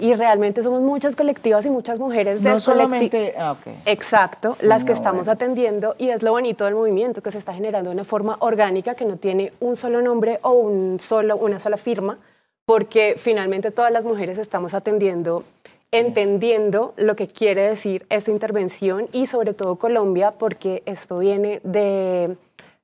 [0.00, 3.34] Y realmente somos muchas colectivas y muchas mujeres de No solamente...
[3.38, 7.52] Ah, Exacto, las que estamos atendiendo y es lo bonito del movimiento que se está
[7.54, 11.58] generando de una forma orgánica que no tiene un solo nombre o un solo, una
[11.58, 12.18] sola firma,
[12.64, 15.44] porque finalmente todas las mujeres estamos atendiendo
[15.90, 22.36] entendiendo lo que quiere decir esta intervención y sobre todo Colombia, porque esto viene de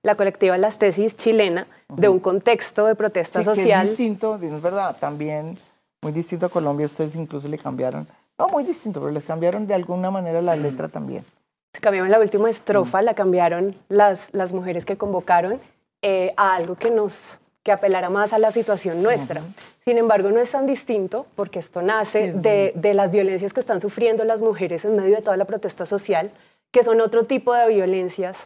[0.02, 3.84] la colectiva Las Tesis chilena de un contexto de protesta social.
[3.84, 5.56] es distinto, es verdad, también
[6.04, 8.06] muy distinto a Colombia, ustedes incluso le cambiaron,
[8.38, 11.24] no muy distinto, pero le cambiaron de alguna manera la letra también.
[11.72, 15.60] Se cambiaron la última estrofa, la cambiaron las, las mujeres que convocaron
[16.02, 19.40] eh, a algo que nos que apelara más a la situación nuestra.
[19.86, 23.80] Sin embargo, no es tan distinto porque esto nace de, de, las violencias que están
[23.80, 26.30] sufriendo las mujeres en medio de toda la protesta social,
[26.70, 28.36] que son otro tipo de violencias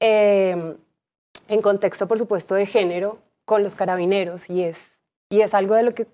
[0.00, 0.74] eh,
[1.46, 4.98] en contexto, por supuesto, de género con los carabineros y es,
[5.30, 6.08] y es algo de lo que,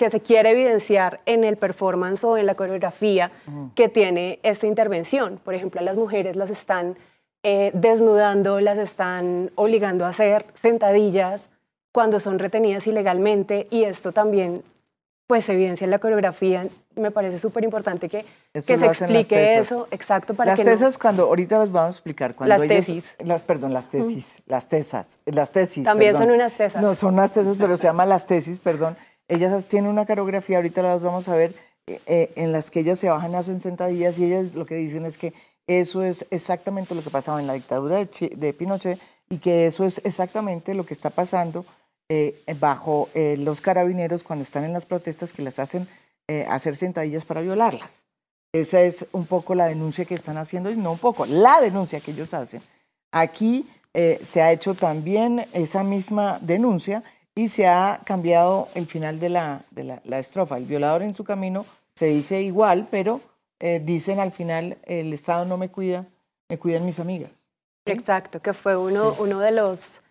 [0.00, 3.30] que se quiere evidenciar en el performance o en la coreografía
[3.74, 5.38] que tiene esta intervención.
[5.44, 6.96] Por ejemplo, a las mujeres las están
[7.42, 11.50] eh, desnudando, las están obligando a hacer sentadillas
[11.92, 14.62] cuando son retenidas ilegalmente y esto también
[15.26, 18.24] pues evidencia en la coreografía me parece súper importante que,
[18.54, 22.34] que se explique eso, exacto, para las tesas, cuando ahorita las vamos a explicar.
[22.34, 23.04] Cuando las tesis.
[23.18, 25.84] Las, perdón, las tesis, las tesas, las tesis.
[25.84, 26.82] También son unas tesas.
[26.82, 28.96] No, son unas tesas, pero se llama las tesis, perdón.
[29.30, 31.54] Ellas tienen una coreografía, ahorita las vamos a ver,
[31.86, 35.06] eh, eh, en las que ellas se bajan, hacen sentadillas y ellas lo que dicen
[35.06, 35.32] es que
[35.66, 39.84] eso es exactamente lo que pasaba en la dictadura de, de Pinochet y que eso
[39.84, 41.64] es exactamente lo que está pasando
[42.08, 45.86] eh, bajo los carabineros cuando están en las protestas que las hacen
[46.30, 48.02] eh, hacer sentadillas para violarlas.
[48.52, 51.98] Esa es un poco la denuncia que están haciendo, y no un poco, la denuncia
[51.98, 52.62] que ellos hacen.
[53.10, 57.02] Aquí eh, se ha hecho también esa misma denuncia
[57.40, 60.58] y se ha cambiado el final de la, de la, estrofa.
[60.58, 61.64] El violador en su camino
[61.94, 63.22] se dice igual, pero
[63.58, 66.04] eh, dicen al final, el Estado no me cuida,
[66.50, 67.30] me cuidan mis amigas.
[67.86, 70.02] Exacto, que fue uno, uno de los,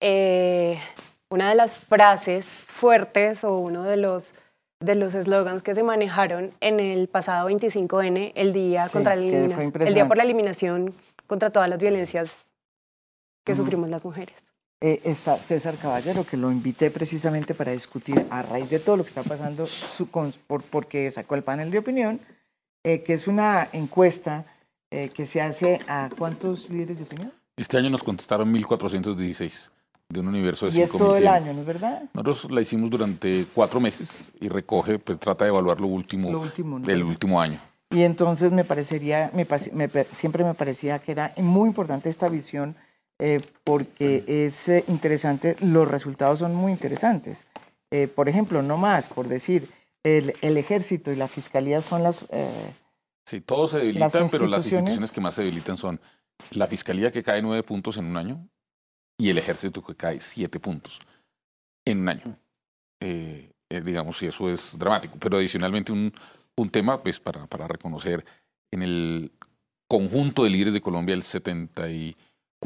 [0.00, 4.34] una de las frases fuertes o uno de los
[4.78, 10.06] de los eslogans que se manejaron en el pasado 25N, el día, contra el día
[10.06, 10.94] por la eliminación
[11.26, 12.46] contra todas las violencias
[13.42, 14.45] que sufrimos las mujeres.
[14.80, 19.04] Eh, está César Caballero, que lo invité precisamente para discutir a raíz de todo lo
[19.04, 22.20] que está pasando, su, por, porque sacó el panel de opinión,
[22.84, 24.44] eh, que es una encuesta
[24.90, 27.32] eh, que se hace a cuántos líderes de opinión.
[27.56, 29.70] Este año nos contestaron 1.416
[30.10, 32.02] de un universo de Y es todo el año, ¿no es verdad?
[32.12, 36.28] Nosotros la hicimos durante cuatro meses y recoge, pues trata de evaluar lo último,
[36.84, 37.58] del último año.
[37.90, 39.46] Y entonces me parecería, me,
[40.12, 42.76] siempre me parecía que era muy importante esta visión
[43.18, 47.46] eh, porque es eh, interesante, los resultados son muy interesantes.
[47.90, 49.68] Eh, por ejemplo, no más, por decir,
[50.02, 52.26] el, el, ejército y la fiscalía son las...
[53.24, 56.00] sí, todos se debilitan, pero las instituciones que más se debilitan son
[56.50, 58.48] la fiscalía que cae nueve puntos en un año,
[59.18, 61.00] y el ejército que cae siete puntos
[61.84, 62.38] en un año.
[63.00, 65.16] Eh, eh, digamos, y eso es dramático.
[65.18, 66.12] Pero adicionalmente un,
[66.56, 68.24] un tema pues, para, para, reconocer
[68.70, 69.32] en el
[69.88, 71.22] conjunto de líderes de Colombia el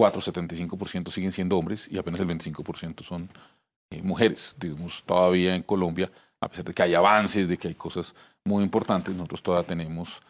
[0.01, 3.29] 74-75% siguen siendo hombres y apenas el 25% son
[3.91, 4.57] eh, mujeres.
[4.59, 8.63] Digamos, todavía en Colombia, a pesar de que hay avances, de que hay cosas muy
[8.63, 10.23] importantes, nosotros todavía tenemos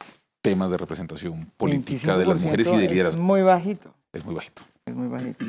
[0.43, 3.21] temas de representación política de las mujeres y de liderazgo.
[3.21, 3.95] Es muy bajito.
[4.13, 4.63] Es muy bajito.
[4.87, 5.45] Es muy bajito.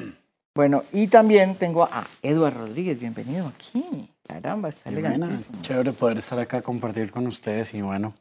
[0.54, 4.10] Bueno, y también tengo a Eduardo Rodríguez, bienvenido aquí.
[4.28, 5.46] Caramba, está elegante.
[5.62, 8.14] Chévere poder estar acá, compartir con ustedes y bueno,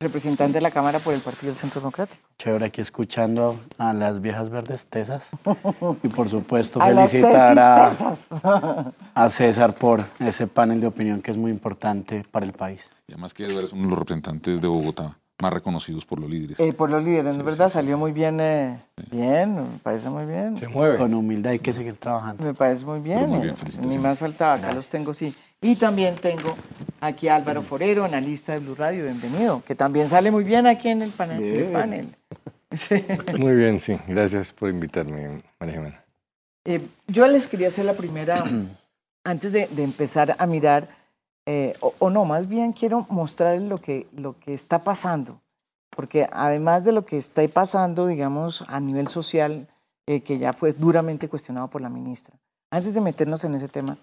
[0.00, 2.22] representante de la Cámara por el Partido del Centro Democrático.
[2.38, 5.30] Chévere aquí escuchando a las viejas verdes tesas.
[6.04, 7.92] Y por supuesto felicitar a,
[9.14, 12.90] a, César por ese panel de opinión que es muy importante para el país.
[13.08, 16.58] Y además que eres uno de los representantes de Bogotá más reconocidos por los líderes.
[16.58, 18.78] Eh, por los líderes, de verdad, salió muy bien, eh,
[19.10, 20.56] bien, me parece muy bien.
[20.56, 20.98] Se mueve.
[20.98, 22.44] Con humildad hay que seguir trabajando.
[22.44, 23.28] Me parece muy bien.
[23.28, 25.34] Muy bien Ni más faltaba, acá los tengo, sí.
[25.60, 26.56] Y también tengo
[27.00, 30.88] aquí a Álvaro Forero, analista de Blue Radio, bienvenido, que también sale muy bien aquí
[30.88, 31.70] en el panel.
[31.72, 32.08] panel.
[33.38, 33.98] Muy bien, sí.
[34.06, 36.04] Gracias por invitarme, María Jimena.
[36.66, 38.44] Eh, yo les quería hacer la primera,
[39.24, 40.97] antes de, de empezar a mirar
[41.50, 45.40] eh, o, no, más bien quiero mostrarles lo que, lo que está pasando,
[45.88, 49.66] porque además de lo que está pasando, digamos, a nivel social,
[50.06, 52.34] eh, que ya fue duramente cuestionado por la ministra,
[52.70, 53.96] antes de meternos en ese tema,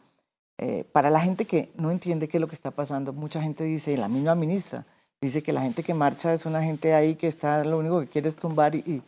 [0.57, 3.63] eh, para la gente que no entiende qué es lo que está pasando, mucha gente
[3.63, 4.83] dice, la misma ministra,
[5.21, 8.07] dice que la gente que marcha es una gente ahí que está, lo único que
[8.07, 9.03] quiere es tumbar y,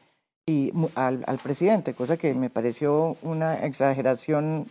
[0.45, 4.67] y, al, al, presidente, cosa que me pareció una exageración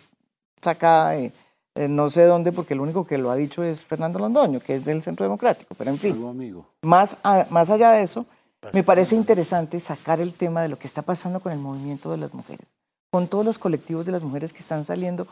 [0.63, 1.33] sacada de
[1.77, 4.77] eh, no sé dónde, porque el único que lo ha dicho es Fernando Londoño, que
[4.77, 7.17] es del Centro Democrático, pero en fin, Más,
[7.51, 8.27] más allá de eso,
[8.61, 12.11] pues me parece interesante sacar el tema de lo que está pasando con el movimiento
[12.11, 12.75] de las mujeres,
[13.11, 15.27] con todos los colectivos de las mujeres que están saliendo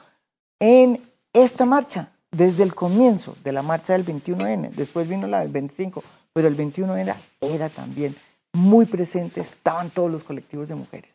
[0.60, 1.00] en
[1.32, 6.02] esta marcha, desde el comienzo de la marcha del 21N, después vino la del 25,
[6.32, 8.14] pero el 21 n era también
[8.52, 11.10] muy presente, estaban todos los colectivos de mujeres.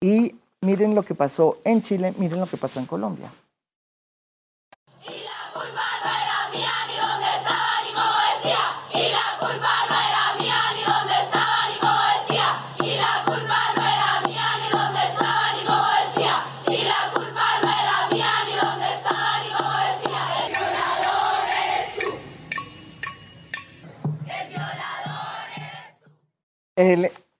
[0.00, 3.30] Y miren lo que pasó en Chile, miren lo que pasó en Colombia.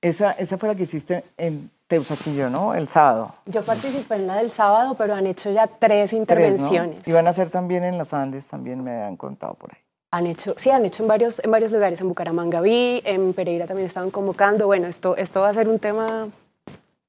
[0.00, 2.74] Esa, esa fue la que hiciste en Teusaquillo, ¿no?
[2.74, 3.34] El sábado.
[3.46, 6.98] Yo participé en la del sábado, pero han hecho ya tres intervenciones.
[7.06, 9.78] Y van a hacer también en los Andes, también me han contado por ahí.
[10.10, 12.00] Han hecho, sí, han hecho en varios, en varios lugares.
[12.00, 14.66] En Bucaramanga vi, en Pereira también estaban convocando.
[14.66, 16.28] Bueno, esto, esto va a ser un tema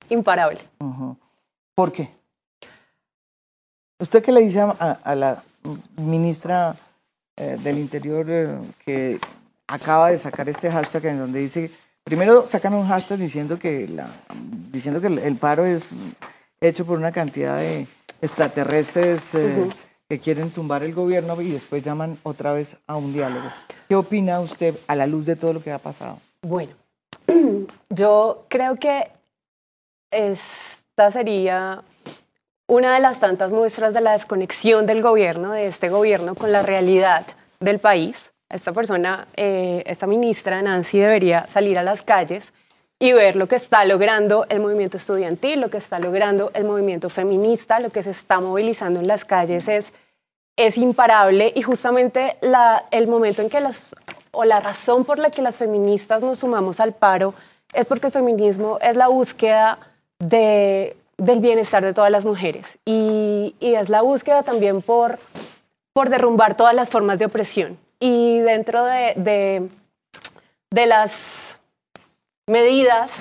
[0.09, 0.59] imparable.
[1.75, 2.09] ¿Por qué?
[3.99, 5.43] ¿Usted qué le dice a, la
[5.97, 6.73] ministra
[7.35, 9.19] eh, del Interior eh, que
[9.67, 11.69] acaba de sacar este hashtag en donde dice
[12.09, 14.07] Primero sacan un hashtag diciendo que, la,
[14.71, 15.89] diciendo que el, paro es
[16.59, 17.85] hecho por una cantidad de
[18.19, 19.69] extraterrestres eh,
[20.09, 23.45] que quieren tumbar el gobierno y después llaman otra vez a un diálogo.
[23.87, 26.17] ¿Qué opina usted a la luz de todo lo que ha pasado?
[26.41, 26.71] Bueno,
[27.91, 29.11] yo creo que
[30.09, 31.83] esta sería
[32.65, 36.63] una de las tantas muestras de la desconexión del gobierno, de este gobierno, con la
[36.63, 37.27] realidad
[37.59, 42.51] del país esta persona, eh, esta ministra Nancy debería salir a las calles
[42.97, 47.09] y ver lo que está logrando el movimiento estudiantil, lo que está logrando el movimiento
[47.09, 49.93] feminista, lo que se está movilizando en las calles es,
[50.57, 52.37] es imparable y justamente
[52.91, 53.95] el momento en que las,
[54.31, 57.33] o la razón por la que las feministas nos sumamos al paro
[57.73, 59.79] es porque el feminismo es la búsqueda
[60.17, 65.19] de, del bienestar de todas las mujeres y, y es la búsqueda también por,
[65.93, 67.77] por derrumbar todas las formas de opresión.
[67.99, 69.69] Y dentro de,
[70.71, 71.59] de, las
[72.47, 73.11] medidas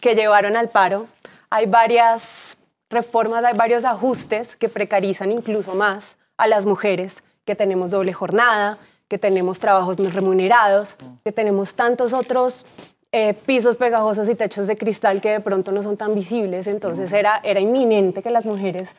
[0.00, 1.06] que llevaron al paro,
[1.50, 2.56] hay varias
[2.88, 8.78] reformas, hay varios ajustes que precarizan incluso más a las mujeres, que tenemos doble jornada,
[9.08, 12.64] que tenemos trabajos no remunerados, que tenemos tantos otros
[13.12, 16.66] eh, pisos pegajosos y techos de cristal que de pronto no son tan visibles.
[16.66, 18.90] Entonces era, era inminente que las mujeres,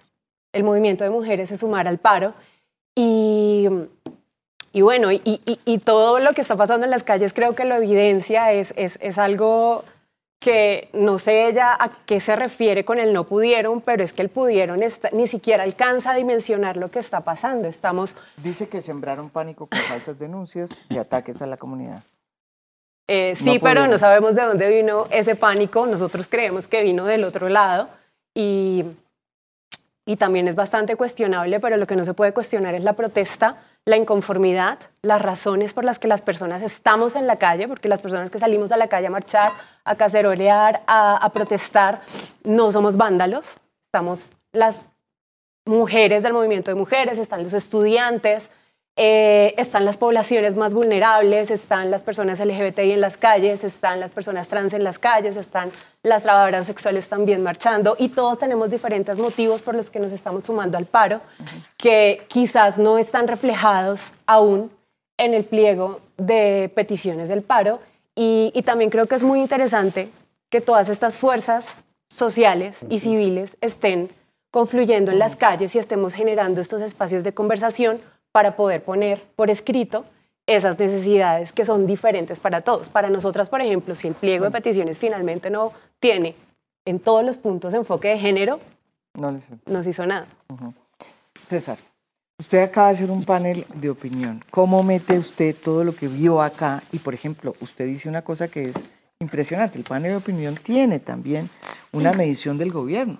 [0.53, 2.33] el movimiento de mujeres se sumara al paro.
[2.95, 3.67] Y
[4.75, 8.51] y bueno, y, todo lo que está pasando en las calles creo que lo evidencia,
[8.51, 9.85] es, es, algo
[10.41, 14.21] que no sé ella a qué se refiere con el no pudieron, pero es que
[14.21, 14.81] el pudieron
[15.13, 17.69] ni siquiera alcanza a dimensionar lo que está pasando.
[17.69, 18.17] Estamos...
[18.35, 22.03] Dice que sembraron pánico con falsas denuncias y ataques a la comunidad.
[23.07, 25.85] Eh, sí, pero no sabemos de dónde vino ese pánico.
[25.85, 27.87] Nosotros creemos que vino del otro lado
[28.33, 28.83] y,
[30.05, 33.55] y también es bastante cuestionable, pero lo que no se puede cuestionar es la protesta
[33.85, 38.01] la inconformidad, las razones por las que las personas estamos en la calle, porque las
[38.01, 42.01] personas que salimos a la calle a marchar, a cacerolear, a, a protestar,
[42.43, 43.57] no somos vándalos,
[43.87, 44.81] estamos las
[45.65, 48.49] mujeres del movimiento de mujeres, están los estudiantes,
[48.97, 54.13] eh, están las poblaciones más vulnerables, están las personas LGBTI en las calles, están las
[54.13, 55.71] personas trans en las calles, están
[56.01, 60.45] las trabajadoras sexuales también marchando y todos tenemos diferentes motivos por los que nos estamos
[60.45, 61.19] sumando al paro
[61.75, 64.71] que quizás no están reflejados aún
[65.17, 67.81] en el pliego de peticiones del paro.
[68.15, 70.09] Y, y también creo que es muy interesante
[70.49, 74.09] que todas estas fuerzas sociales y civiles estén
[74.51, 77.99] confluyendo en las calles y estemos generando estos espacios de conversación
[78.35, 80.03] para poder poner por escrito
[80.45, 82.89] esas necesidades que son diferentes para todos.
[82.89, 85.71] Para nosotras, por ejemplo, si el pliego de peticiones finalmente no
[86.01, 86.35] tiene
[86.83, 88.59] en todos los puntos enfoque de género,
[89.13, 89.31] no,
[89.67, 90.27] no se hizo nada.
[91.47, 91.77] César,
[92.37, 94.43] usted acaba de hacer un panel de opinión.
[94.51, 96.83] ¿Cómo mete usted todo lo que vio acá?
[96.91, 98.83] Y, por ejemplo, usted dice una cosa que es
[99.19, 99.77] impresionante.
[99.77, 101.49] El panel de opinión tiene también
[101.93, 103.17] una medición del gobierno.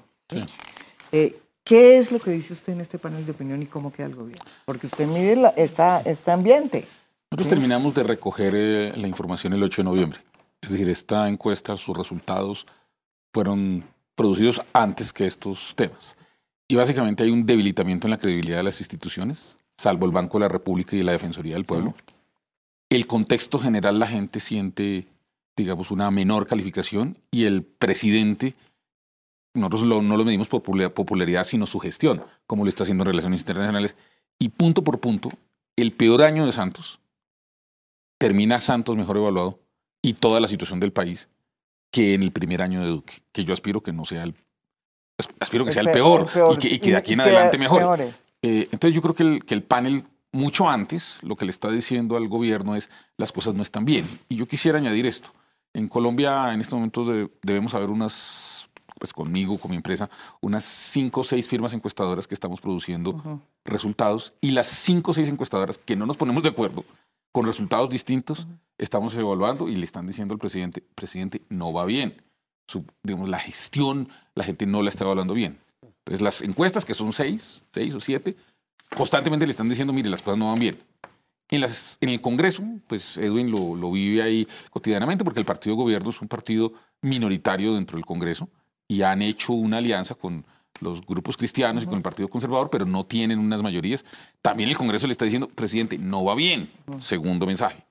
[1.13, 4.05] Eh, ¿Qué es lo que dice usted en este panel de opinión y cómo queda
[4.05, 4.45] el gobierno?
[4.65, 6.85] Porque usted mide la, esta, este ambiente.
[7.31, 10.19] Nosotros terminamos de recoger eh, la información el 8 de noviembre.
[10.61, 12.67] Es decir, esta encuesta, sus resultados
[13.33, 16.15] fueron producidos antes que estos temas.
[16.67, 20.41] Y básicamente hay un debilitamiento en la credibilidad de las instituciones, salvo el Banco de
[20.45, 21.95] la República y la Defensoría del Pueblo.
[22.91, 25.07] El contexto general, la gente siente,
[25.57, 28.53] digamos, una menor calificación y el presidente,
[29.55, 33.41] nosotros no lo medimos por popularidad, sino su gestión, como lo está haciendo en relaciones
[33.41, 33.95] internacionales.
[34.37, 35.31] Y punto por punto,
[35.75, 36.99] el peor año de Santos
[38.17, 39.59] termina Santos mejor evaluado
[40.01, 41.29] y toda la situación del país
[41.91, 44.35] que en el primer año de Duque, que yo aspiro que no sea el,
[45.39, 46.29] aspiro que sea el peor,
[46.61, 48.01] y, que, de aquí en adelante mejor.
[48.41, 51.71] Eh, entonces yo creo que el, que el panel mucho antes lo que le está
[51.71, 54.05] diciendo al gobierno es las cosas no están bien.
[54.29, 55.31] Y yo quisiera añadir esto.
[55.73, 57.05] En Colombia en este momento
[57.41, 58.69] debemos haber unas,
[58.99, 60.09] pues conmigo, con mi empresa,
[60.41, 65.27] unas cinco o seis firmas encuestadoras que estamos produciendo resultados y las cinco o seis
[65.29, 66.85] encuestadoras que no nos ponemos de acuerdo
[67.35, 72.21] con resultados distintos, estamos evaluando y le están diciendo al presidente, presidente, no va bien.
[72.65, 75.59] Su, digamos, la gestión, la gente no la está evaluando bien.
[75.81, 78.37] Entonces, las encuestas, que son seis, seis o siete,
[78.95, 80.77] constantemente le están diciendo, mire, las cosas no van bien.
[81.49, 85.75] En, las, en el Congreso, pues Edwin lo, lo, vive ahí cotidianamente porque el partido
[85.75, 86.71] de gobierno es un partido
[87.01, 88.49] minoritario dentro del Congreso
[88.87, 90.45] y han hecho una alianza con
[90.81, 94.03] los grupos cristianos y con el Partido Conservador, pero no tienen unas mayorías.
[94.41, 96.69] También el Congreso le está diciendo, presidente, no va bien.
[96.99, 97.85] Segundo mensaje.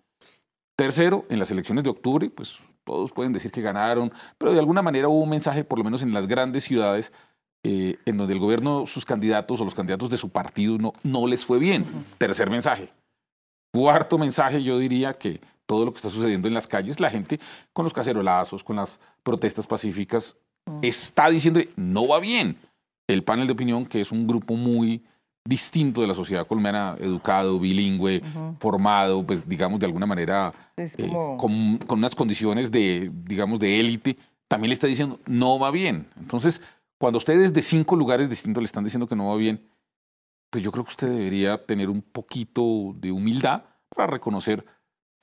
[0.76, 4.82] Tercero, en las elecciones de octubre, pues todos pueden decir que ganaron, pero de alguna
[4.82, 7.12] manera hubo un mensaje, por lo menos en las grandes ciudades,
[7.62, 11.26] eh, en donde el gobierno, sus candidatos o los candidatos de su partido no, no
[11.26, 11.84] les fue bien.
[12.18, 12.92] Tercer mensaje.
[13.72, 17.40] Cuarto mensaje, yo diría que todo lo que está sucediendo en las calles, la gente
[17.72, 20.36] con los cacerolazos, con las protestas pacíficas,
[20.82, 22.56] está diciendo no va bien.
[23.06, 25.02] El panel de opinión, que es un grupo muy
[25.46, 28.22] distinto de la sociedad colombiana, educado, bilingüe,
[28.58, 34.16] formado, pues digamos de alguna manera eh, con, unas condiciones de, digamos, de élite,
[34.48, 36.08] también le está diciendo no va bien.
[36.16, 36.62] Entonces,
[36.98, 39.68] cuando ustedes de cinco lugares distintos le están diciendo que no va bien,
[40.50, 44.64] pues yo creo que usted debería tener un poquito de humildad para reconocer,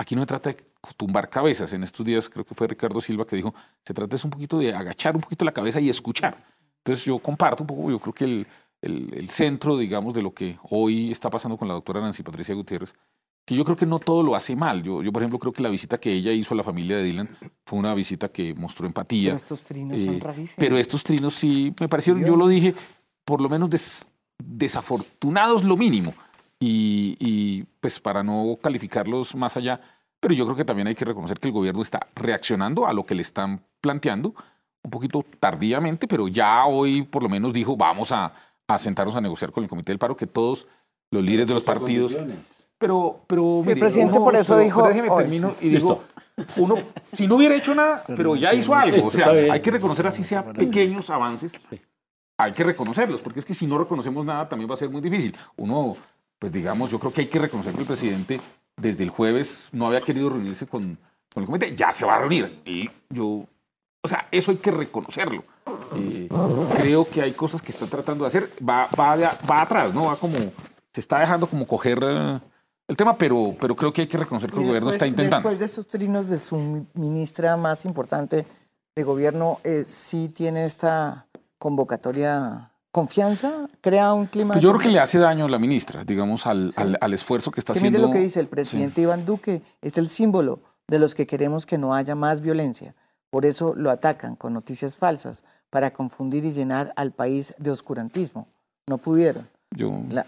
[0.01, 0.57] aquí no se trata de
[0.97, 1.71] tumbar cabezas.
[1.73, 3.53] En estos días creo que fue Ricardo Silva que dijo,
[3.85, 6.43] se trata es un poquito de agachar un poquito la cabeza y escuchar.
[6.79, 8.47] Entonces yo comparto un poco, yo creo que el,
[8.81, 12.95] el, centro, digamos, de lo que hoy está pasando con la doctora Nancy Patricia Gutiérrez,
[13.45, 14.81] que yo creo que no todo lo hace mal.
[14.81, 17.03] Yo, yo, por ejemplo, creo que la visita que ella hizo a la familia de
[17.03, 17.29] Dylan
[17.65, 19.31] fue una visita que mostró empatía.
[19.31, 20.55] Pero estos trinos son eh, rarísimos.
[20.57, 22.73] Pero estos trinos sí me parecieron, yo lo dije,
[23.23, 23.69] por lo menos
[24.39, 26.13] desafortunados lo mínimo.
[26.63, 29.81] Y, y, pues para no calificarlos más allá,
[30.19, 33.03] pero yo creo que también hay que reconocer que el gobierno está reaccionando a lo
[33.03, 34.35] que le están planteando
[34.83, 38.31] un poquito tardíamente, pero ya hoy por lo menos dijo, vamos a,
[38.77, 40.67] sentarnos a negociar con el Comité del Paro, que todos
[41.09, 42.15] los líderes de los partidos...
[42.77, 44.87] Pero, pero el presidente por eso dijo...
[44.87, 46.03] Déjeme termino y digo,
[46.55, 46.75] uno,
[47.11, 49.05] si no hubiera hecho nada, pero ya hizo algo.
[49.07, 51.53] O sea, hay que reconocer así sea pequeños avances,
[52.37, 55.01] hay que reconocerlos, porque es que si no reconocemos nada también va a ser muy
[55.01, 55.35] difícil.
[55.57, 55.95] Uno,
[56.41, 58.41] pues digamos, yo creo que hay que reconocer que el presidente
[58.75, 60.97] desde el jueves no había querido reunirse con,
[61.31, 62.63] con el comité, ya se va a reunir.
[62.65, 63.45] Y yo
[64.03, 65.43] o sea, eso hay que reconocerlo.
[65.95, 66.27] Eh,
[66.77, 68.49] creo que hay cosas que está tratando de hacer.
[68.67, 70.05] Va, va, va atrás, ¿no?
[70.05, 70.35] Va como.
[70.91, 72.39] Se está dejando como coger eh,
[72.87, 75.37] el tema, pero, pero creo que hay que reconocer que el gobierno está intentando.
[75.37, 78.47] Después de estos trinos de su ministra más importante
[78.95, 81.27] de gobierno, eh, ¿sí tiene esta
[81.59, 83.67] convocatoria confianza?
[83.81, 84.53] ¿Crea un clima?
[84.53, 87.59] Pues yo creo que le hace daño a la ministra, digamos, al, al, esfuerzo que
[87.59, 87.97] está haciendo.
[87.97, 91.65] Mire lo que dice el presidente Iván Duque, es el símbolo de los que queremos
[91.65, 92.95] que no haya más violencia.
[93.29, 98.47] Por eso lo atacan con noticias falsas, para confundir y llenar al país de oscurantismo.
[98.87, 99.47] No pudieron.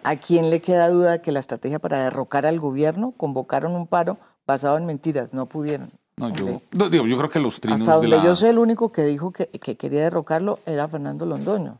[0.03, 4.17] ¿A quién le queda duda que la estrategia para derrocar al gobierno convocaron un paro
[4.47, 5.33] basado en mentiras?
[5.33, 5.91] No pudieron.
[6.15, 9.03] No, yo, digo, yo creo que los trinos Hasta donde yo sé, el único que
[9.03, 11.79] dijo que, quería derrocarlo era Fernando Londoño.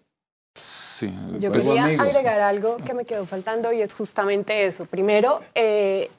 [0.56, 4.86] Sí, yo quería agregar algo que me quedó faltando y es justamente eso.
[4.86, 6.12] Primero, eh,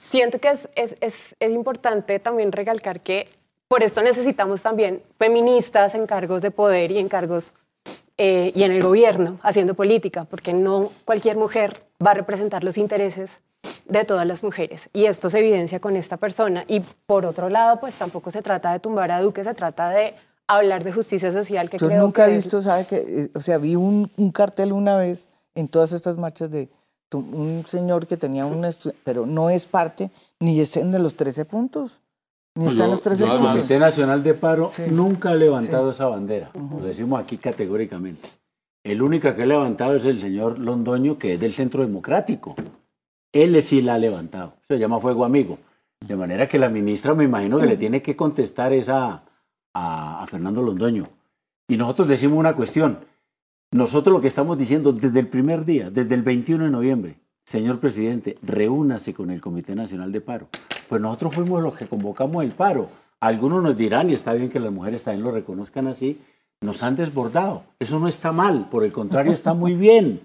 [0.00, 3.28] siento que es, es, es, es importante también recalcar que
[3.66, 7.52] por esto necesitamos también feministas en cargos de poder y en cargos
[8.16, 12.78] eh, y en el gobierno haciendo política, porque no cualquier mujer va a representar los
[12.78, 13.40] intereses
[13.84, 14.88] de todas las mujeres.
[14.92, 16.64] Y esto se evidencia con esta persona.
[16.66, 20.14] Y por otro lado, pues tampoco se trata de tumbar a Duque, se trata de
[20.48, 21.70] hablar de justicia social.
[21.70, 22.86] Que Yo nunca he visto, ¿sabe?
[22.86, 26.70] Que, eh, o sea, vi un, un, cartel una vez en todas estas marchas de
[27.14, 28.66] un señor que tenía un...
[29.04, 32.00] pero no es parte ni es en de los 13 puntos.
[32.54, 33.40] Ni pues está en los 13 puntos.
[33.40, 36.50] El Comité Nacional de Paro nunca ha levantado esa bandera.
[36.54, 38.28] Lo decimos aquí categóricamente.
[38.84, 42.56] El único que ha levantado es el señor Londoño, que es del Centro Democrático.
[43.32, 44.54] Él sí la ha levantado.
[44.66, 45.58] Se llama Fuego Amigo.
[46.00, 49.22] De manera que la ministra me imagino que le tiene que contestar esa
[49.74, 51.08] a, Fernando Londoño.
[51.68, 53.00] Y nosotros decimos una cuestión.
[53.70, 57.80] Nosotros lo que estamos diciendo desde el primer día, desde el 21 de noviembre, señor
[57.80, 60.48] presidente, reúnase con el Comité Nacional de Paro.
[60.88, 62.88] Pues nosotros fuimos los que convocamos el paro.
[63.20, 66.20] Algunos nos dirán, y está bien que las mujeres también lo reconozcan así,
[66.60, 67.64] nos han desbordado.
[67.78, 70.20] Eso no está mal, por el contrario, está muy bien.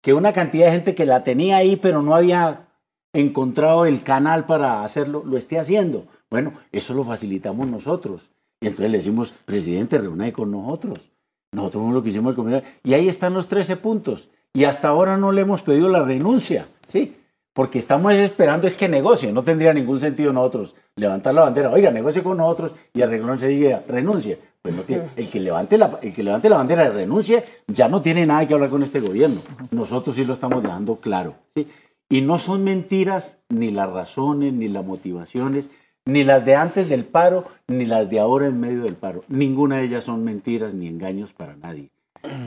[0.00, 2.66] Que una cantidad de gente que la tenía ahí, pero no había
[3.12, 6.06] encontrado el canal para hacerlo, lo esté haciendo.
[6.28, 8.33] Bueno, eso lo facilitamos nosotros.
[8.64, 11.10] Y entonces le decimos, presidente, reúne con nosotros.
[11.52, 14.30] Nosotros lo que hicimos el Y ahí están los 13 puntos.
[14.54, 17.14] Y hasta ahora no le hemos pedido la renuncia, ¿sí?
[17.52, 19.32] Porque estamos esperando es que negocie.
[19.32, 21.70] No tendría ningún sentido nosotros levantar la bandera.
[21.72, 24.38] Oiga, negocie con nosotros y arreglón se diga, renuncie.
[24.62, 27.90] Pues no tiene, el, que levante la, el que levante la bandera de renuncie ya
[27.90, 29.42] no tiene nada que hablar con este gobierno.
[29.72, 31.34] Nosotros sí lo estamos dejando claro.
[31.54, 31.68] ¿sí?
[32.08, 35.68] Y no son mentiras ni las razones, ni las motivaciones,
[36.06, 39.24] ni las de antes del paro, ni las de ahora en medio del paro.
[39.28, 41.90] Ninguna de ellas son mentiras ni engaños para nadie.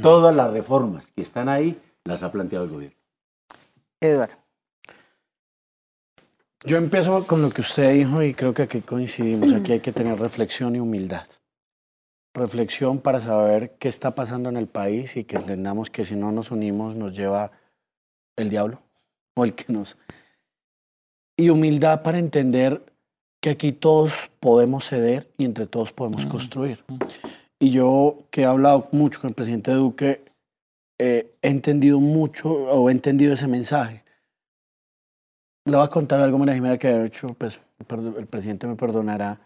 [0.02, 2.98] Todas las reformas que están ahí las ha planteado el gobierno.
[4.00, 4.36] Eduardo.
[6.66, 9.54] Yo empiezo con lo que usted dijo y creo que aquí coincidimos.
[9.54, 11.28] Aquí hay que tener reflexión y humildad.
[12.34, 16.32] Reflexión para saber qué está pasando en el país y que entendamos que si no
[16.32, 17.52] nos unimos nos lleva
[18.36, 18.82] el diablo
[19.36, 19.98] o el que nos...
[21.38, 22.82] Y humildad para entender
[23.48, 26.84] que aquí todos podemos ceder y entre todos podemos construir.
[27.58, 30.26] Y yo que he hablado mucho con el presidente Duque,
[31.00, 34.04] eh, he entendido mucho o he entendido ese mensaje.
[35.64, 39.40] Le voy a contar algo, María Jimena, que de hecho pues, el presidente me perdonará,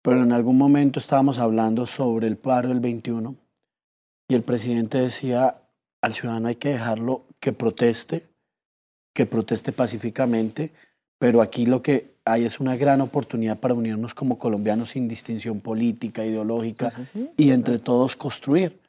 [0.00, 3.34] pero en algún momento estábamos hablando sobre el paro del 21
[4.28, 5.60] y el presidente decía,
[6.00, 8.28] al ciudadano hay que dejarlo que proteste,
[9.12, 10.70] que proteste pacíficamente,
[11.18, 15.60] pero aquí lo que hay es una gran oportunidad para unirnos como colombianos sin distinción
[15.60, 16.90] política, ideológica
[17.36, 18.80] y entre todos construir.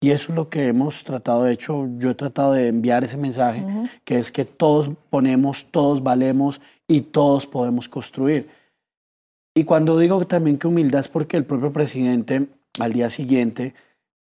[0.00, 3.16] Y eso es lo que hemos tratado, de hecho, yo he tratado de enviar ese
[3.16, 3.64] mensaje,
[4.04, 8.48] que es que todos ponemos, todos valemos y todos podemos construir.
[9.54, 12.48] Y cuando digo también que humildad es porque el propio presidente
[12.80, 13.74] al día siguiente,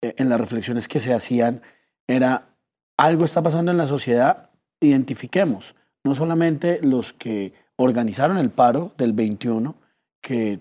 [0.02, 1.62] eh, en las reflexiones que se hacían,
[2.08, 2.50] era
[2.98, 4.50] algo está pasando en la sociedad,
[4.82, 9.74] identifiquemos, no solamente los que organizaron el paro del 21,
[10.22, 10.60] que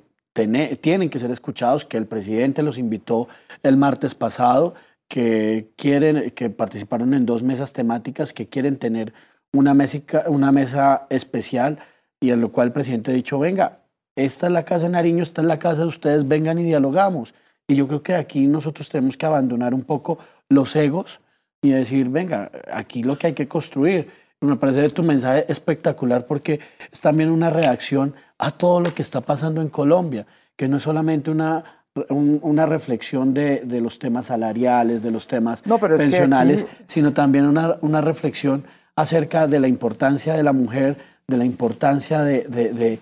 [0.80, 3.26] tienen que ser escuchados, que el presidente los invitó
[3.64, 4.74] el martes pasado,
[5.08, 9.12] que quieren, que participaron en dos mesas temáticas, que quieren tener
[9.52, 9.98] una mesa,
[10.28, 11.80] una mesa especial
[12.20, 13.80] y en lo cual el presidente ha dicho, venga,
[14.14, 17.34] esta es la casa de Nariño, esta es la casa de ustedes, vengan y dialogamos.
[17.66, 21.20] Y yo creo que aquí nosotros tenemos que abandonar un poco los egos
[21.62, 24.08] y decir, venga, aquí lo que hay que construir
[24.41, 26.61] me parece tu mensaje espectacular porque
[26.93, 30.26] es también una reacción a todo lo que está pasando en Colombia,
[30.57, 31.64] que no es solamente una,
[32.09, 38.01] una reflexión de, de, los temas salariales, de los temas pensionales, sino también una, una,
[38.01, 38.64] reflexión
[38.95, 42.99] acerca de la importancia de la mujer, de la importancia de, de,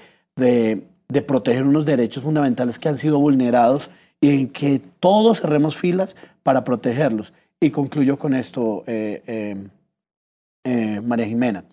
[1.08, 6.16] de, proteger unos derechos fundamentales que han sido vulnerados y en que todos cerremos filas
[6.42, 7.32] para protegerlos.
[7.60, 9.56] Y concluyo con esto, eh, eh,
[10.66, 11.64] eh, María Jimena.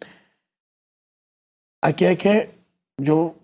[1.81, 2.51] Aquí hay que,
[2.95, 3.35] yo,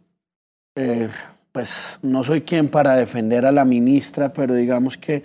[0.76, 1.10] eh,
[1.52, 5.24] pues no soy quien para defender a la ministra, pero digamos que,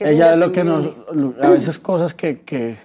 [0.00, 0.88] ella es lo que nos,
[1.40, 2.78] a veces cosas que, que,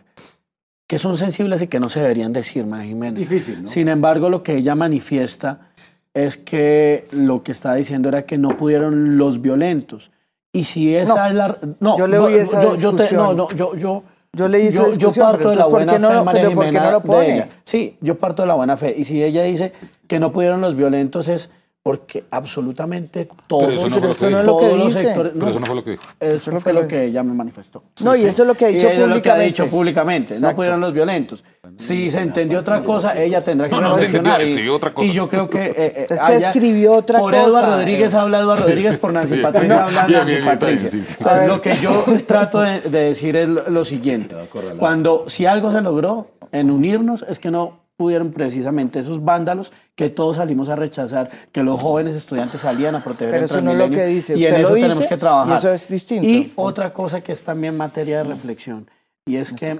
[0.85, 3.17] que, son sensibles y que no se deberían decir, María Jimena.
[3.17, 3.67] Difícil, ¿no?
[3.67, 5.71] Sin embargo, lo que ella manifiesta
[6.13, 10.11] es que lo que está diciendo era que no pudieron los violentos.
[10.51, 11.57] Y si esa es la...
[11.79, 14.03] No, yo le oí esa yo, yo, no, no, yo, yo
[14.35, 17.03] yo le hice yo, yo parto de la buena fe, no, ¿por qué no lo
[17.03, 17.47] pone?
[17.63, 18.95] Sí, yo parto de la buena fe.
[18.97, 19.73] Y si ella dice
[20.07, 21.51] que no pudieron los violentos es
[21.83, 24.65] porque absolutamente todos, pero eso no, es lo que
[25.13, 26.03] pero eso no fue lo que dijo.
[26.17, 27.83] Eso, fue lo que ella me manifestó.
[28.01, 29.03] No, y eso es lo que ha dicho públicamente.
[29.03, 30.39] Es lo que ha dicho públicamente.
[30.39, 31.43] No pudieron los violentos.
[31.75, 35.11] Si se entendió otra cosa, ella tendrá que no, escribió otra cosa.
[35.11, 35.73] Y yo creo que...
[35.75, 37.43] Eh, es que escribió otra por cosa.
[37.43, 41.47] Por Eduardo Rodríguez habla Eduardo Rodríguez, por Nancy Patricia habla Nancy Patricia.
[41.47, 44.35] Lo que yo trato de, de decir es lo siguiente.
[44.79, 50.09] Cuando, si algo se logró en unirnos, es que no pudieron precisamente esos vándalos que
[50.09, 53.71] todos salimos a rechazar, que los jóvenes estudiantes salían a proteger Pero el eso no
[53.71, 54.37] es lo que dice.
[54.37, 55.53] Y en eso dice, tenemos que trabajar.
[55.53, 56.27] Y eso es distinto.
[56.27, 58.89] Y otra cosa que es también materia de reflexión,
[59.25, 59.79] y es que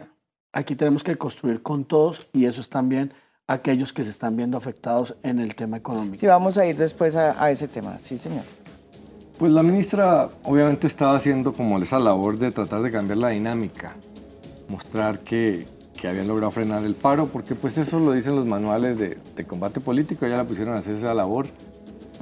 [0.54, 3.14] aquí tenemos que construir con todos, y eso es también
[3.46, 6.22] aquellos que se están viendo afectados en el tema económico.
[6.22, 8.00] Sí, vamos a ir después a, a ese tema.
[8.00, 8.46] Sí, señor.
[9.38, 13.98] Pues la ministra obviamente estaba haciendo como esa labor de tratar de cambiar la dinámica,
[14.70, 15.68] mostrar que
[16.00, 19.46] que habían logrado frenar el paro, porque pues eso lo dicen los manuales de, de
[19.46, 21.48] combate político, ella la pusieron a hacer esa labor.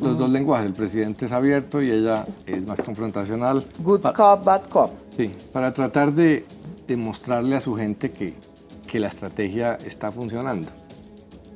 [0.01, 3.63] Los dos lenguajes, el presidente es abierto y ella es más confrontacional.
[3.83, 4.91] Good cop, bad cop.
[5.15, 6.45] Sí, para tratar de
[6.87, 8.33] demostrarle a su gente que,
[8.87, 10.69] que la estrategia está funcionando.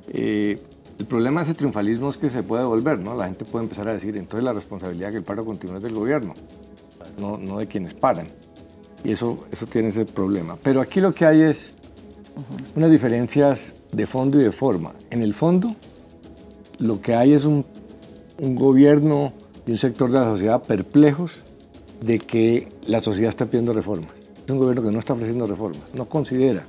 [0.10, 0.62] Eh,
[1.00, 3.16] el problema de ese triunfalismo es que se puede volver, ¿no?
[3.16, 5.94] La gente puede empezar a decir, entonces la responsabilidad que el paro continúe es del
[5.94, 6.34] gobierno,
[7.20, 8.28] no, no de quienes paran.
[9.04, 10.58] Y eso, eso tiene ese problema.
[10.62, 11.74] Pero aquí lo que hay es
[12.76, 14.94] unas diferencias de fondo y de forma.
[15.10, 15.76] En el fondo,
[16.80, 17.66] lo que hay es un,
[18.40, 19.34] un gobierno
[19.66, 21.40] y un sector de la sociedad perplejos
[22.02, 24.12] de que la sociedad está pidiendo reformas.
[24.44, 26.64] Es un gobierno que no está ofreciendo reformas, no considera